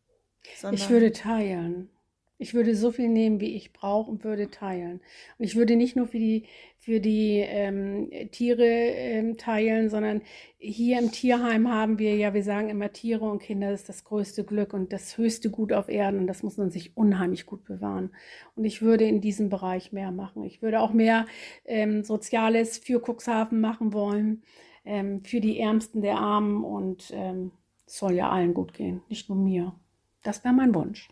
Sondern 0.58 0.76
ich 0.76 0.90
würde 0.90 1.12
teilen. 1.12 1.90
Ich 2.38 2.54
würde 2.54 2.76
so 2.76 2.92
viel 2.92 3.08
nehmen, 3.08 3.40
wie 3.40 3.56
ich 3.56 3.72
brauche 3.72 4.12
und 4.12 4.26
würde 4.26 4.52
teilen. 4.52 5.00
Und 5.38 5.46
ich 5.46 5.56
würde 5.56 5.78
nicht 5.78 5.96
nur 5.96 6.06
für 6.06 6.20
die, 6.20 6.44
für 6.78 7.00
die 7.00 7.40
ähm, 7.40 8.10
Tiere 8.32 8.66
ähm, 8.66 9.38
teilen, 9.38 9.90
sondern 9.90 10.22
hier 10.58 11.00
im 11.00 11.12
Tierheim 11.12 11.72
haben 11.72 11.98
wir 11.98 12.18
ja, 12.18 12.34
wir 12.34 12.44
sagen 12.44 12.70
immer, 12.70 12.92
Tiere 12.92 13.24
und 13.24 13.42
Kinder 13.42 13.72
ist 13.72 13.88
das 13.88 14.04
größte 14.04 14.44
Glück 14.44 14.74
und 14.74 14.92
das 14.92 15.18
höchste 15.18 15.50
Gut 15.50 15.72
auf 15.72 15.88
Erden 15.88 16.20
und 16.20 16.28
das 16.28 16.44
muss 16.44 16.58
man 16.58 16.72
sich 16.72 16.98
unheimlich 16.98 17.46
gut 17.46 17.64
bewahren. 17.64 18.12
Und 18.56 18.66
ich 18.66 18.82
würde 18.82 19.06
in 19.06 19.22
diesem 19.22 19.48
Bereich 19.48 19.94
mehr 19.94 20.12
machen. 20.12 20.44
Ich 20.44 20.62
würde 20.62 20.82
auch 20.82 20.92
mehr 20.92 21.28
ähm, 21.64 22.04
Soziales 22.04 22.78
für 22.78 23.00
Cuxhaven 23.00 23.62
machen 23.62 23.94
wollen, 23.94 24.44
ähm, 24.84 25.24
für 25.24 25.40
die 25.40 25.58
Ärmsten 25.60 26.02
der 26.02 26.18
Armen 26.18 26.66
und 26.66 27.12
ähm, 27.14 27.52
es 27.88 27.98
soll 27.98 28.14
ja 28.14 28.30
allen 28.30 28.54
gut 28.54 28.74
gehen, 28.74 29.02
nicht 29.08 29.30
nur 29.30 29.38
mir. 29.38 29.74
Das 30.22 30.44
wäre 30.44 30.54
mein 30.54 30.76
Wunsch 30.76 31.08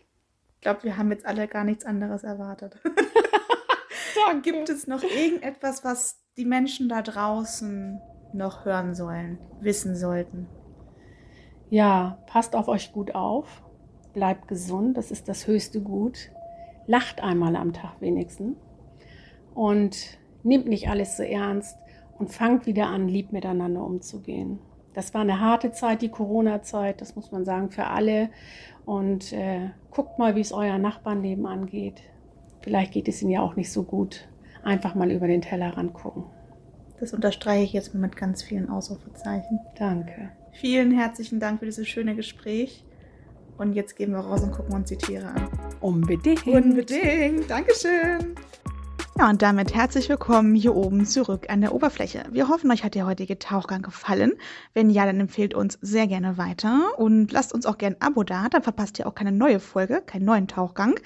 glaube, 0.64 0.82
wir 0.82 0.96
haben 0.96 1.12
jetzt 1.12 1.26
alle 1.26 1.46
gar 1.46 1.62
nichts 1.62 1.84
anderes 1.84 2.24
erwartet. 2.24 2.80
Gibt 4.42 4.68
es 4.68 4.86
noch 4.86 5.02
irgendetwas, 5.02 5.84
was 5.84 6.24
die 6.36 6.44
Menschen 6.44 6.88
da 6.88 7.02
draußen 7.02 8.00
noch 8.32 8.64
hören 8.64 8.94
sollen, 8.94 9.38
wissen 9.60 9.94
sollten? 9.94 10.48
Ja, 11.70 12.18
passt 12.26 12.56
auf 12.56 12.68
euch 12.68 12.92
gut 12.92 13.14
auf, 13.14 13.62
bleibt 14.12 14.48
gesund, 14.48 14.96
das 14.96 15.10
ist 15.10 15.28
das 15.28 15.46
höchste 15.46 15.80
Gut. 15.80 16.30
Lacht 16.86 17.22
einmal 17.22 17.56
am 17.56 17.72
Tag 17.72 18.00
wenigstens 18.00 18.56
und 19.54 20.18
nehmt 20.42 20.66
nicht 20.66 20.88
alles 20.88 21.16
so 21.16 21.22
ernst 21.22 21.78
und 22.18 22.32
fangt 22.32 22.66
wieder 22.66 22.88
an, 22.88 23.08
lieb 23.08 23.32
miteinander 23.32 23.82
umzugehen. 23.82 24.58
Das 24.94 25.12
war 25.12 25.20
eine 25.22 25.40
harte 25.40 25.72
Zeit, 25.72 26.02
die 26.02 26.08
Corona-Zeit, 26.08 27.00
das 27.00 27.16
muss 27.16 27.32
man 27.32 27.44
sagen, 27.44 27.70
für 27.70 27.86
alle. 27.86 28.30
Und 28.86 29.32
äh, 29.32 29.70
guckt 29.90 30.18
mal, 30.18 30.36
wie 30.36 30.40
es 30.40 30.52
euer 30.52 30.78
Nachbarn 30.78 31.20
nebenan 31.20 31.66
geht. 31.66 32.00
Vielleicht 32.62 32.92
geht 32.92 33.08
es 33.08 33.20
ihnen 33.20 33.32
ja 33.32 33.42
auch 33.42 33.56
nicht 33.56 33.72
so 33.72 33.82
gut. 33.82 34.28
Einfach 34.62 34.94
mal 34.94 35.10
über 35.10 35.26
den 35.26 35.42
Tellerrand 35.42 35.92
gucken. 35.92 36.24
Das 37.00 37.12
unterstreiche 37.12 37.64
ich 37.64 37.72
jetzt 37.72 37.94
mit 37.94 38.16
ganz 38.16 38.42
vielen 38.42 38.70
Ausrufezeichen. 38.70 39.60
Danke. 39.76 40.30
Vielen 40.52 40.92
herzlichen 40.92 41.40
Dank 41.40 41.58
für 41.58 41.66
dieses 41.66 41.88
schöne 41.88 42.14
Gespräch. 42.14 42.84
Und 43.58 43.74
jetzt 43.74 43.96
gehen 43.96 44.12
wir 44.12 44.18
raus 44.18 44.42
und 44.42 44.52
gucken 44.52 44.74
uns 44.74 44.88
die 44.88 44.96
Tiere 44.96 45.26
an. 45.26 45.48
Unbedingt. 45.80 46.46
Unbedingt. 46.46 47.50
Dankeschön. 47.50 48.34
Ja, 49.16 49.30
und 49.30 49.42
damit 49.42 49.72
herzlich 49.72 50.08
willkommen 50.08 50.56
hier 50.56 50.74
oben 50.74 51.06
zurück 51.06 51.46
an 51.48 51.60
der 51.60 51.72
Oberfläche. 51.72 52.24
Wir 52.32 52.48
hoffen, 52.48 52.72
euch 52.72 52.82
hat 52.82 52.96
der 52.96 53.06
heutige 53.06 53.38
Tauchgang 53.38 53.80
gefallen. 53.80 54.32
Wenn 54.72 54.90
ja, 54.90 55.06
dann 55.06 55.20
empfehlt 55.20 55.54
uns 55.54 55.78
sehr 55.80 56.08
gerne 56.08 56.36
weiter 56.36 56.98
und 56.98 57.30
lasst 57.30 57.54
uns 57.54 57.64
auch 57.64 57.78
gerne 57.78 57.94
ein 58.00 58.02
Abo 58.02 58.24
da, 58.24 58.48
dann 58.48 58.64
verpasst 58.64 58.98
ihr 58.98 59.06
auch 59.06 59.14
keine 59.14 59.30
neue 59.30 59.60
Folge, 59.60 60.02
keinen 60.04 60.24
neuen 60.24 60.48
Tauchgang. 60.48 60.98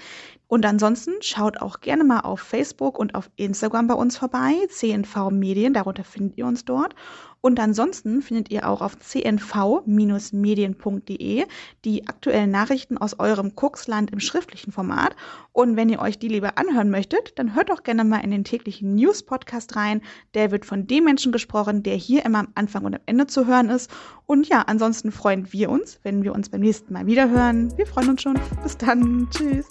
Und 0.47 0.64
ansonsten 0.64 1.12
schaut 1.21 1.61
auch 1.61 1.81
gerne 1.81 2.03
mal 2.03 2.21
auf 2.21 2.40
Facebook 2.40 2.99
und 2.99 3.14
auf 3.14 3.31
Instagram 3.37 3.88
bei 3.88 3.94
uns 3.94 4.16
vorbei, 4.16 4.55
CNV 4.71 5.29
Medien, 5.31 5.75
darunter 5.75 6.03
findet 6.03 6.38
ihr 6.38 6.47
uns 6.47 6.64
dort. 6.64 6.94
Und 7.40 7.61
ansonsten 7.61 8.20
findet 8.20 8.51
ihr 8.51 8.68
auch 8.68 8.83
auf 8.83 8.98
cnv-medien.de 8.98 11.44
die 11.85 12.09
aktuellen 12.09 12.51
Nachrichten 12.51 12.98
aus 12.98 13.16
eurem 13.18 13.55
Kuxland 13.55 14.11
im 14.11 14.20
schriftlichen 14.20 14.72
Format. 14.72 15.16
Und 15.53 15.77
wenn 15.77 15.88
ihr 15.88 16.01
euch 16.01 16.18
die 16.18 16.29
lieber 16.29 16.59
anhören 16.59 16.90
möchtet, 16.90 17.38
dann 17.38 17.55
hört 17.55 17.70
doch 17.70 17.85
gerne 17.85 18.05
mal 18.05 18.24
in 18.24 18.31
den 18.31 18.44
täglichen 18.44 18.94
News-Podcast 18.96 19.77
rein. 19.77 20.03
Der 20.35 20.51
wird 20.51 20.66
von 20.66 20.87
dem 20.87 21.05
Menschen 21.05 21.33
gesprochen, 21.33 21.83
der 21.83 21.94
hier 21.94 22.24
immer 22.24 22.40
am 22.40 22.48
Anfang 22.55 22.85
und 22.85 22.94
am 22.94 23.01
Ende 23.07 23.29
zu 23.29 23.46
hören 23.46 23.70
ist. 23.70 23.90
Und 24.27 24.48
ja, 24.48 24.64
ansonsten 24.66 25.12
freuen 25.12 25.53
wir 25.53 25.70
uns, 25.70 26.01
wenn 26.03 26.24
wir 26.24 26.35
uns 26.35 26.48
beim 26.48 26.61
nächsten 26.61 26.92
Mal 26.92 27.07
wieder 27.07 27.31
hören. 27.31 27.72
Wir 27.77 27.87
freuen 27.87 28.11
uns 28.11 28.22
schon. 28.22 28.38
Bis 28.62 28.77
dann. 28.77 29.29
Tschüss. 29.31 29.66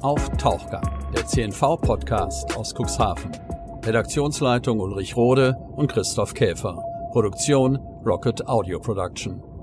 Auf 0.00 0.28
Tauchgang, 0.36 0.88
der 1.14 1.26
CNV-Podcast 1.26 2.56
aus 2.56 2.74
Cuxhaven. 2.74 3.53
Redaktionsleitung 3.86 4.80
Ulrich 4.80 5.14
Rode 5.14 5.56
und 5.76 5.92
Christoph 5.92 6.32
Käfer. 6.32 6.82
Produktion 7.12 7.78
Rocket 8.02 8.48
Audio 8.48 8.80
Production. 8.80 9.53